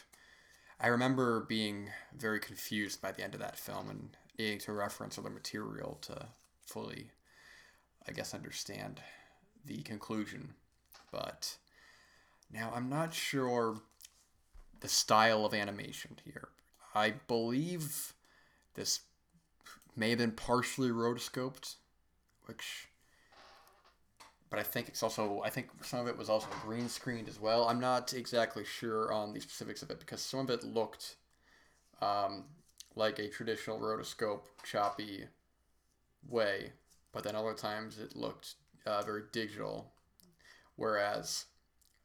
I 0.81 0.89
remember 0.89 1.41
being 1.41 1.91
very 2.17 2.41
confused 2.41 3.03
by 3.03 3.13
the 3.13 3.23
end 3.23 3.35
of 3.35 3.41
that 3.41 3.59
film 3.59 3.91
and 3.91 4.17
needing 4.39 4.59
to 4.61 4.73
reference 4.73 5.19
other 5.19 5.31
material 5.31 5.99
to 6.03 6.29
fully, 6.65 7.11
I 8.09 8.13
guess, 8.13 8.33
understand 8.33 9.01
the 9.65 9.83
conclusion. 9.83 10.55
But 11.13 11.57
now 12.51 12.73
I'm 12.75 12.89
not 12.89 13.13
sure 13.13 13.81
the 14.81 14.89
style 14.89 15.45
of 15.45 15.53
animation 15.53 16.17
here. 16.25 16.49
I 16.95 17.15
believe 17.29 18.15
this 18.75 19.01
may 19.95 20.11
have 20.11 20.19
been 20.19 20.33
partially 20.33 20.91
rotoscoped, 20.91 21.75
which 22.47 22.89
but 24.51 24.59
I 24.59 24.63
think 24.65 24.89
it's 24.89 25.03
also 25.03 25.41
I 25.45 25.51
think 25.51 25.69
some 25.83 26.01
of 26.01 26.09
it 26.09 26.19
was 26.19 26.29
also 26.29 26.49
green 26.63 26.89
screened 26.89 27.29
as 27.29 27.41
well. 27.41 27.69
I'm 27.69 27.81
not 27.81 28.13
exactly 28.13 28.65
sure 28.65 29.13
on 29.13 29.33
the 29.33 29.41
specifics 29.41 29.83
of 29.83 29.91
it 29.91 30.01
because 30.01 30.21
some 30.21 30.41
of 30.41 30.51
it 30.51 30.65
looked 30.65 31.17
um, 32.03 32.45
like 32.97 33.19
a 33.19 33.29
traditional 33.29 33.79
rotoscope 33.79 34.43
choppy 34.65 35.25
way, 36.29 36.73
but 37.13 37.23
then 37.23 37.37
other 37.37 37.55
times 37.55 37.99
it 37.99 38.17
looked 38.17 38.55
uh, 38.87 39.03
very 39.03 39.23
digital, 39.33 39.93
whereas 40.77 41.47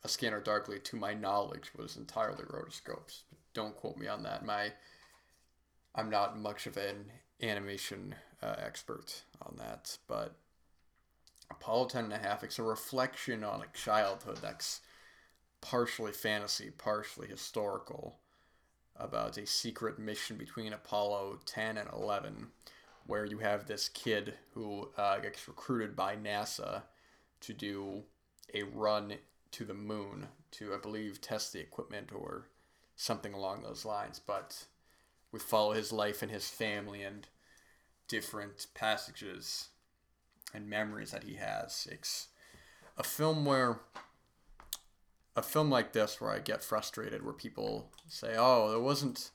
a 0.04 0.08
scanner 0.08 0.40
darkly, 0.40 0.80
to 0.80 0.96
my 0.96 1.16
knowledge, 1.16 1.72
was 1.76 1.98
entirely 1.98 2.44
rotoscopes. 2.44 3.24
Don't 3.54 3.76
quote 3.76 3.98
me 3.98 4.08
on 4.08 4.22
that. 4.24 4.46
My 4.46 4.72
I'm 5.96 6.10
not 6.10 6.38
much 6.38 6.68
of 6.68 6.78
an 6.78 7.06
animation 7.42 8.14
uh, 8.44 8.56
expert 8.60 9.24
on 9.42 9.56
that, 9.58 9.98
but 10.08 10.36
Apollo 11.52 11.88
10 11.88 12.06
and 12.06 12.14
a 12.14 12.18
half, 12.18 12.44
it's 12.44 12.60
a 12.60 12.64
reflection 12.64 13.44
on 13.44 13.62
a 13.62 13.78
childhood 13.78 14.40
that's 14.42 14.82
partially 15.62 16.12
fantasy, 16.12 16.70
partially 16.70 17.28
historical, 17.28 18.20
about 18.96 19.38
a 19.38 19.46
secret 19.46 20.00
mission 20.00 20.38
between 20.38 20.74
Apollo 20.74 21.40
10 21.46 21.78
and 21.78 21.90
11, 21.92 22.48
where 23.06 23.26
you 23.26 23.40
have 23.40 23.66
this 23.66 23.90
kid 23.90 24.36
who 24.54 24.90
uh, 24.98 25.20
gets 25.20 25.48
recruited 25.48 25.96
by 25.96 26.16
NASA 26.16 26.84
to 27.42 27.54
do 27.54 28.04
a 28.54 28.64
run 28.64 29.16
to 29.52 29.66
the 29.66 29.74
moon 29.74 30.28
to, 30.52 30.74
I 30.74 30.78
believe, 30.78 31.22
test 31.22 31.54
the 31.54 31.60
equipment 31.60 32.12
or 32.14 32.48
something 32.96 33.34
along 33.34 33.64
those 33.64 33.86
lines. 33.86 34.20
But 34.20 34.66
we 35.32 35.40
follow 35.40 35.74
his 35.74 35.92
life 35.92 36.22
and 36.22 36.32
his 36.32 36.48
family 36.48 37.04
and 37.04 37.28
different 38.08 38.68
passages 38.74 39.70
and 40.54 40.70
memories 40.70 41.12
that 41.12 41.24
he 41.24 41.36
has. 41.36 41.88
It's 41.92 42.28
a 42.98 43.04
film 43.04 43.46
where 43.46 43.80
a 45.36 45.42
film 45.42 45.70
like 45.70 45.94
this 45.94 46.22
where 46.22 46.32
I 46.32 46.40
get 46.40 46.64
frustrated 46.64 47.24
where 47.24 47.34
people 47.34 47.92
say, 48.08 48.36
"Oh, 48.38 48.70
there 48.70 48.80
wasn't 48.80 49.32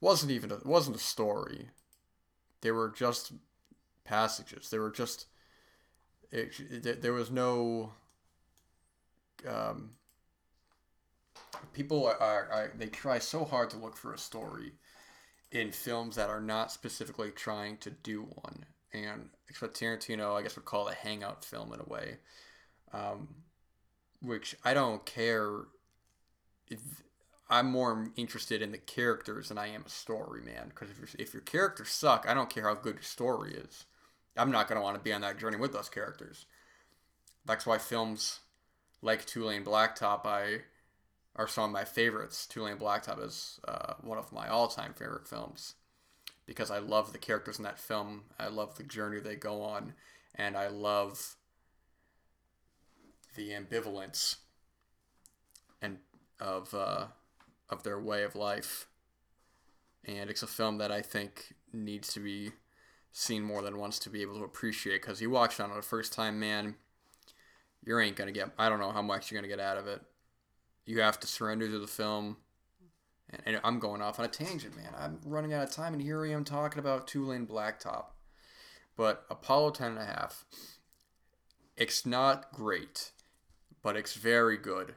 wasn't 0.00 0.32
even 0.32 0.50
a, 0.50 0.58
wasn't 0.64 0.96
a 0.96 1.00
story. 1.00 1.70
They 2.62 2.70
were 2.70 2.88
just 2.88 3.32
passages. 4.04 4.70
They 4.70 4.78
were 4.78 4.90
just 4.90 5.26
it, 6.30 6.58
it, 6.70 7.02
there 7.02 7.12
was 7.12 7.30
no 7.30 7.92
um, 9.46 9.90
people 11.72 12.06
are, 12.06 12.18
are, 12.20 12.72
they 12.76 12.86
try 12.86 13.18
so 13.18 13.44
hard 13.44 13.70
to 13.70 13.76
look 13.76 13.96
for 13.96 14.12
a 14.12 14.18
story 14.18 14.72
in 15.52 15.70
films 15.70 16.16
that 16.16 16.28
are 16.28 16.40
not 16.40 16.72
specifically 16.72 17.30
trying 17.30 17.76
to 17.78 17.90
do 17.90 18.22
one 18.22 18.66
and 19.04 19.30
what 19.60 19.74
Tarantino 19.74 20.38
I 20.38 20.42
guess 20.42 20.56
would 20.56 20.64
call 20.64 20.88
it 20.88 20.94
a 20.94 21.06
hangout 21.06 21.44
film 21.44 21.72
in 21.72 21.80
a 21.80 21.84
way 21.84 22.16
um, 22.92 23.28
which 24.20 24.56
I 24.64 24.74
don't 24.74 25.04
care 25.04 25.62
if, 26.68 26.80
I'm 27.48 27.70
more 27.70 28.08
interested 28.16 28.60
in 28.60 28.72
the 28.72 28.78
characters 28.78 29.48
than 29.48 29.58
I 29.58 29.68
am 29.68 29.84
a 29.86 29.90
story 29.90 30.42
man 30.42 30.70
because 30.70 30.88
if, 30.90 31.14
if 31.16 31.32
your 31.32 31.42
characters 31.42 31.90
suck 31.90 32.26
I 32.28 32.34
don't 32.34 32.50
care 32.50 32.64
how 32.64 32.74
good 32.74 32.96
your 32.96 33.02
story 33.02 33.54
is. 33.54 33.84
I'm 34.36 34.50
not 34.50 34.68
going 34.68 34.76
to 34.76 34.82
want 34.82 34.96
to 34.96 35.02
be 35.02 35.12
on 35.12 35.22
that 35.22 35.38
journey 35.38 35.56
with 35.56 35.72
those 35.72 35.88
characters. 35.88 36.44
That's 37.46 37.64
why 37.64 37.78
films 37.78 38.40
like 39.00 39.24
Two 39.24 39.44
Lane 39.44 39.64
Blacktop, 39.64 40.26
I 40.26 40.62
are 41.36 41.48
some 41.48 41.64
of 41.64 41.70
my 41.70 41.84
favorites. 41.84 42.46
Two 42.46 42.62
Lane 42.64 42.76
Blacktop 42.76 43.24
is 43.24 43.60
uh, 43.66 43.94
one 44.02 44.18
of 44.18 44.32
my 44.32 44.48
all-time 44.48 44.92
favorite 44.94 45.28
films 45.28 45.74
because 46.46 46.70
I 46.70 46.78
love 46.78 47.12
the 47.12 47.18
characters 47.18 47.58
in 47.58 47.64
that 47.64 47.78
film. 47.78 48.22
I 48.38 48.48
love 48.48 48.76
the 48.76 48.84
journey 48.84 49.20
they 49.20 49.34
go 49.36 49.62
on, 49.62 49.94
and 50.34 50.56
I 50.56 50.68
love 50.68 51.36
the 53.34 53.50
ambivalence 53.50 54.36
and 55.82 55.98
of 56.40 56.72
uh, 56.74 57.06
of 57.68 57.82
their 57.82 58.00
way 58.00 58.22
of 58.22 58.34
life. 58.34 58.86
And 60.04 60.30
it's 60.30 60.42
a 60.42 60.46
film 60.46 60.78
that 60.78 60.92
I 60.92 61.02
think 61.02 61.54
needs 61.72 62.12
to 62.12 62.20
be 62.20 62.52
seen 63.12 63.42
more 63.42 63.62
than 63.62 63.78
once 63.78 63.98
to 64.00 64.10
be 64.10 64.22
able 64.22 64.38
to 64.38 64.44
appreciate. 64.44 65.02
Because 65.02 65.20
you 65.20 65.30
watch 65.30 65.58
it 65.58 65.62
on 65.62 65.74
the 65.74 65.82
first 65.82 66.12
time, 66.12 66.38
man, 66.38 66.76
you 67.84 67.98
ain't 67.98 68.16
gonna 68.16 68.32
get. 68.32 68.50
I 68.58 68.68
don't 68.68 68.80
know 68.80 68.92
how 68.92 69.02
much 69.02 69.30
you're 69.30 69.40
gonna 69.40 69.48
get 69.48 69.60
out 69.60 69.78
of 69.78 69.88
it. 69.88 70.00
You 70.84 71.00
have 71.00 71.18
to 71.20 71.26
surrender 71.26 71.68
to 71.68 71.78
the 71.80 71.88
film. 71.88 72.36
And, 73.44 73.60
I'm 73.64 73.78
going 73.78 74.02
off 74.02 74.18
on 74.18 74.24
a 74.24 74.28
tangent, 74.28 74.76
man. 74.76 74.92
I'm 74.96 75.20
running 75.24 75.52
out 75.52 75.64
of 75.64 75.72
time, 75.72 75.92
and 75.92 76.02
here 76.02 76.24
I 76.24 76.30
am 76.30 76.44
talking 76.44 76.78
about 76.78 77.08
two 77.08 77.24
lane 77.24 77.46
blacktop. 77.46 78.06
But 78.96 79.24
Apollo 79.28 79.70
10 79.72 79.92
and 79.92 79.98
a 79.98 80.04
half, 80.04 80.44
it's 81.76 82.06
not 82.06 82.52
great, 82.52 83.10
but 83.82 83.96
it's 83.96 84.14
very 84.14 84.56
good. 84.56 84.94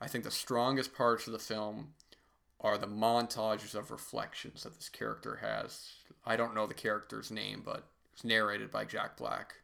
I 0.00 0.08
think 0.08 0.24
the 0.24 0.30
strongest 0.30 0.94
parts 0.94 1.26
of 1.26 1.32
the 1.32 1.38
film 1.38 1.94
are 2.60 2.78
the 2.78 2.86
montages 2.86 3.74
of 3.74 3.90
reflections 3.90 4.62
that 4.62 4.74
this 4.74 4.88
character 4.88 5.36
has. 5.36 5.92
I 6.26 6.36
don't 6.36 6.54
know 6.54 6.66
the 6.66 6.74
character's 6.74 7.30
name, 7.30 7.62
but 7.64 7.84
it's 8.12 8.24
narrated 8.24 8.70
by 8.70 8.84
Jack 8.84 9.16
Black 9.16 9.54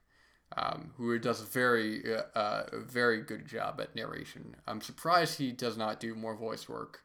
um, 0.57 0.93
who 0.97 1.19
does 1.19 1.41
a 1.41 1.45
very, 1.45 2.03
uh, 2.15 2.23
uh, 2.35 2.65
very 2.73 3.23
good 3.23 3.47
job 3.47 3.81
at 3.81 3.95
narration. 3.95 4.57
I'm 4.67 4.81
surprised 4.81 5.39
he 5.39 5.53
does 5.53 5.77
not 5.77 6.01
do 6.01 6.15
more 6.15 6.35
voice 6.35 6.69
work 6.69 7.03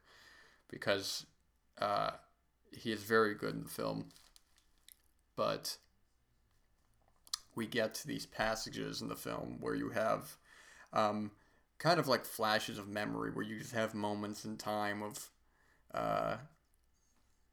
because 0.69 1.25
uh, 1.80 2.12
he 2.71 2.91
is 2.91 3.04
very 3.04 3.36
good 3.36 3.56
in 3.56 3.63
the 3.63 3.69
film. 3.69 4.10
But 5.36 5.78
we 7.56 7.67
get 7.67 7.93
to 7.95 8.08
these 8.08 8.25
passages 8.25 9.01
in 9.01 9.08
the 9.08 9.15
film 9.15 9.58
where 9.60 9.75
you 9.75 9.89
have 9.89 10.38
um, 10.93 11.32
kind 11.78 11.99
of 11.99 12.08
like 12.08 12.25
flashes 12.25 12.78
of 12.78 12.88
memory, 12.88 13.32
where 13.32 13.45
you 13.45 13.60
just 13.60 13.73
have 13.73 13.93
moments 13.93 14.45
in 14.45 14.58
time 14.58 15.01
of 15.04 15.30
uh, 15.93 16.38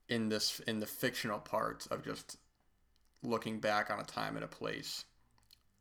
in 0.09 0.29
this 0.29 0.61
in 0.67 0.81
the 0.81 0.87
fictional 0.87 1.39
part 1.39 1.87
of 1.91 2.05
just 2.05 2.37
looking 3.23 3.61
back 3.61 3.91
on 3.91 4.01
a 4.01 4.05
time 4.05 4.35
and 4.35 4.45
a 4.45 4.49
place 4.49 5.05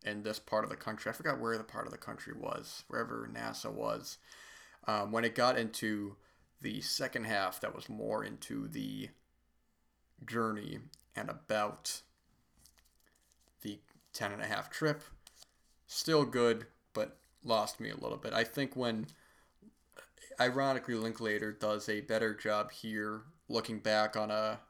in 0.04 0.22
this 0.22 0.38
part 0.38 0.64
of 0.64 0.70
the 0.70 0.76
country. 0.76 1.10
I 1.10 1.12
forgot 1.12 1.40
where 1.40 1.58
the 1.58 1.64
part 1.64 1.86
of 1.86 1.92
the 1.92 1.98
country 1.98 2.32
was, 2.38 2.84
wherever 2.88 3.28
NASA 3.32 3.72
was. 3.72 4.18
Um, 4.86 5.12
when 5.12 5.24
it 5.24 5.34
got 5.34 5.56
into 5.56 6.16
the 6.62 6.80
second 6.80 7.24
half, 7.24 7.60
that 7.60 7.74
was 7.74 7.88
more 7.88 8.24
into 8.24 8.68
the 8.68 9.10
journey 10.24 10.78
and 11.14 11.28
about 11.28 12.02
the 13.62 13.80
10 14.12 14.32
and 14.32 14.42
a 14.42 14.46
half 14.46 14.70
trip. 14.70 15.02
Still 15.86 16.24
good, 16.24 16.66
but 16.94 17.18
lost 17.44 17.80
me 17.80 17.90
a 17.90 17.96
little 17.96 18.16
bit. 18.16 18.32
I 18.32 18.44
think 18.44 18.76
when, 18.76 19.06
ironically, 20.40 20.94
Linklater 20.94 21.52
does 21.52 21.88
a 21.88 22.00
better 22.00 22.34
job 22.34 22.70
here 22.72 23.22
looking 23.48 23.78
back 23.78 24.16
on 24.16 24.30
a 24.30 24.60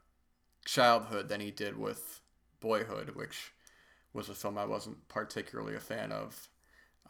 childhood 0.65 1.29
than 1.29 1.41
he 1.41 1.51
did 1.51 1.77
with 1.77 2.21
Boyhood, 2.61 3.15
which 3.15 3.53
was 4.13 4.29
a 4.29 4.35
film 4.35 4.59
I 4.59 4.65
wasn't 4.65 5.09
particularly 5.09 5.75
a 5.75 5.81
fan 5.81 6.13
of. 6.13 6.49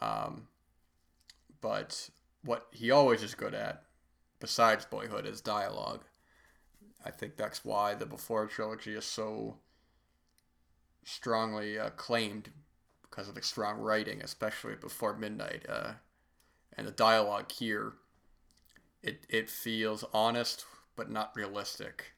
Um, 0.00 0.48
but 1.60 2.10
what 2.44 2.66
he 2.72 2.90
always 2.90 3.22
is 3.22 3.34
good 3.34 3.54
at, 3.54 3.84
besides 4.42 4.84
Boyhood, 4.84 5.24
is 5.24 5.40
dialogue. 5.40 6.02
I 7.04 7.12
think 7.12 7.36
that's 7.36 7.64
why 7.64 7.94
the 7.94 8.04
Before 8.04 8.46
trilogy 8.48 8.94
is 8.94 9.04
so 9.04 9.58
strongly 11.04 11.76
acclaimed 11.76 12.50
because 13.02 13.28
of 13.28 13.36
the 13.36 13.42
strong 13.42 13.78
writing, 13.78 14.20
especially 14.20 14.74
Before 14.74 15.16
Midnight. 15.16 15.64
Uh, 15.68 15.92
and 16.76 16.88
the 16.88 16.92
dialogue 16.92 17.52
here, 17.52 17.92
it, 19.00 19.26
it 19.28 19.48
feels 19.48 20.04
honest 20.12 20.66
but 20.96 21.08
not 21.08 21.36
realistic. 21.36 22.12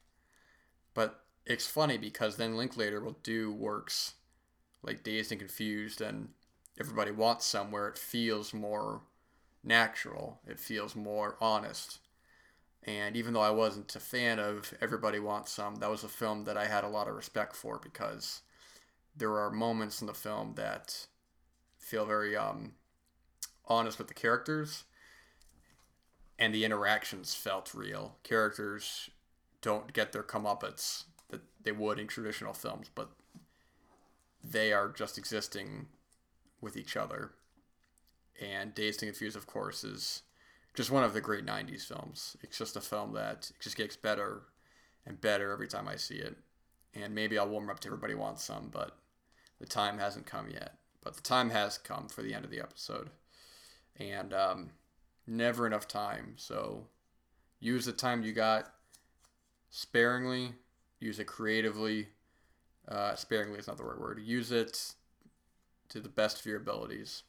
But 0.95 1.25
it's 1.45 1.67
funny 1.67 1.99
because 1.99 2.37
then 2.37 2.57
Linklater 2.57 3.03
will 3.03 3.19
do 3.23 3.53
works 3.53 4.15
like 4.83 5.05
Dazed 5.05 5.31
and 5.31 5.41
Confused 5.41 6.01
and 6.01 6.31
Everybody 6.81 7.11
Wants 7.11 7.45
Somewhere, 7.45 7.89
it 7.89 7.99
feels 7.99 8.55
more 8.55 9.03
natural. 9.63 10.41
It 10.47 10.59
feels 10.59 10.97
more 10.97 11.37
honest. 11.39 11.99
And 12.87 13.17
even 13.17 13.33
though 13.33 13.41
I 13.41 13.51
wasn't 13.51 13.97
a 13.97 14.01
fan 14.01 14.39
of 14.39 14.75
Everybody 14.81 15.19
Wants 15.19 15.53
Some, 15.53 15.77
that 15.77 15.91
was 15.91 16.05
a 16.05 16.09
film 16.09 16.45
that 16.45 16.59
I 16.59 16.67
had 16.67 16.85
a 16.85 16.89
lot 16.89 17.09
of 17.09 17.15
respect 17.15 17.57
for 17.57 17.81
because 17.83 18.43
there 19.17 19.39
are 19.39 19.51
moments 19.51 20.01
in 20.01 20.07
the 20.07 20.15
film 20.15 20.55
that 20.57 21.07
feel 21.79 22.05
very 22.05 22.37
um, 22.37 22.73
honest 23.67 23.99
with 23.99 24.09
the 24.09 24.15
characters 24.15 24.85
and 26.39 26.55
the 26.55 26.65
interactions 26.65 27.35
felt 27.35 27.75
real. 27.75 28.17
Characters 28.23 29.11
don't 29.63 29.93
get 29.93 30.13
their 30.13 30.23
comeuppance 30.23 31.05
that 31.31 31.41
they 31.63 31.73
would 31.73 31.99
in 31.99 32.07
traditional 32.07 32.53
films, 32.53 32.91
but 32.95 33.11
they 34.43 34.73
are 34.73 34.89
just 34.89 35.17
existing 35.17 35.87
with 36.61 36.77
each 36.77 36.97
other. 36.97 37.33
And 38.41 38.75
Dazed 38.75 39.03
and 39.03 39.11
Confused, 39.11 39.37
of 39.37 39.47
course, 39.47 39.85
is 39.85 40.23
just 40.75 40.91
one 40.91 41.05
of 41.05 41.15
the 41.15 41.21
great 41.21 41.47
90s 41.47 41.87
films. 41.87 42.37
It's 42.43 42.59
just 42.59 42.77
a 42.77 42.81
film 42.81 43.13
that 43.15 43.51
just 43.61 43.77
gets 43.77 43.97
better 43.97 44.43
and 45.07 45.21
better 45.21 45.53
every 45.53 45.69
time 45.69 45.89
I 45.89 45.97
see 45.97 46.17
it. 46.17 46.37
And 46.95 47.15
maybe 47.15 47.39
I'll 47.39 47.49
warm 47.49 47.71
up 47.71 47.81
to 47.81 47.89
Everybody 47.89 48.15
Wants 48.15 48.45
Some, 48.45 48.71
but 48.73 48.97
the 49.61 49.67
time 49.67 49.99
hasn't 49.99 50.27
come 50.27 50.51
yet. 50.51 50.75
But 51.03 51.15
the 51.15 51.23
time 51.23 51.51
has 51.51 51.79
come 51.79 52.09
for 52.09 52.23
the 52.23 52.35
end 52.35 52.45
of 52.45 52.51
the 52.51 52.61
episode. 52.61 53.11
And 53.99 54.33
um, 54.33 54.71
never 55.27 55.67
enough 55.67 55.87
time. 55.87 56.35
So 56.37 56.87
use 57.61 57.85
the 57.85 57.93
time 57.93 58.23
you 58.23 58.33
got 58.33 58.73
sparingly, 59.71 60.55
use 60.99 61.19
it 61.19 61.27
creatively, 61.27 62.09
uh, 62.89 63.15
sparingly 63.15 63.59
is 63.59 63.67
not 63.67 63.77
the 63.77 63.85
right 63.85 63.99
word. 63.99 64.21
Use 64.23 64.53
it 64.53 64.95
to 65.89 66.01
the 66.01 66.09
best 66.09 66.41
of 66.41 66.47
your 66.47 66.57
abilities. 66.57 67.23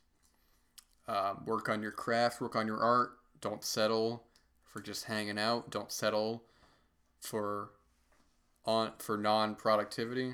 Um, 1.08 1.43
work 1.45 1.69
on 1.69 1.81
your 1.81 1.91
craft, 1.91 2.41
work 2.41 2.55
on 2.55 2.65
your 2.65 2.79
art. 2.79 3.12
Don't 3.41 3.63
settle 3.63 4.24
for 4.63 4.82
just 4.82 5.06
hanging 5.06 5.38
out. 5.38 5.69
Don't 5.69 5.91
settle 5.91 6.43
for 7.21 7.71
on 8.65 8.93
for 8.98 9.17
non-productivity. 9.17 10.34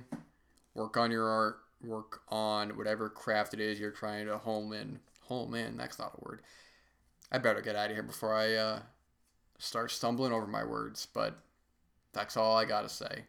Work 0.73 0.97
on 0.97 1.11
your 1.11 1.27
art. 1.27 1.59
Work 1.83 2.21
on 2.29 2.77
whatever 2.77 3.09
craft 3.09 3.53
it 3.53 3.59
is 3.59 3.79
you're 3.79 3.91
trying 3.91 4.27
to 4.27 4.37
home 4.37 4.73
in. 4.73 4.99
Home 5.23 5.55
in. 5.55 5.77
That's 5.77 5.99
not 5.99 6.13
a 6.17 6.25
word. 6.29 6.41
I 7.31 7.37
better 7.37 7.61
get 7.61 7.75
out 7.75 7.89
of 7.89 7.95
here 7.95 8.03
before 8.03 8.33
I 8.33 8.53
uh, 8.53 8.79
start 9.57 9.91
stumbling 9.91 10.33
over 10.33 10.47
my 10.47 10.63
words. 10.63 11.07
But 11.11 11.39
that's 12.13 12.37
all 12.37 12.57
I 12.57 12.65
gotta 12.65 12.89
say. 12.89 13.25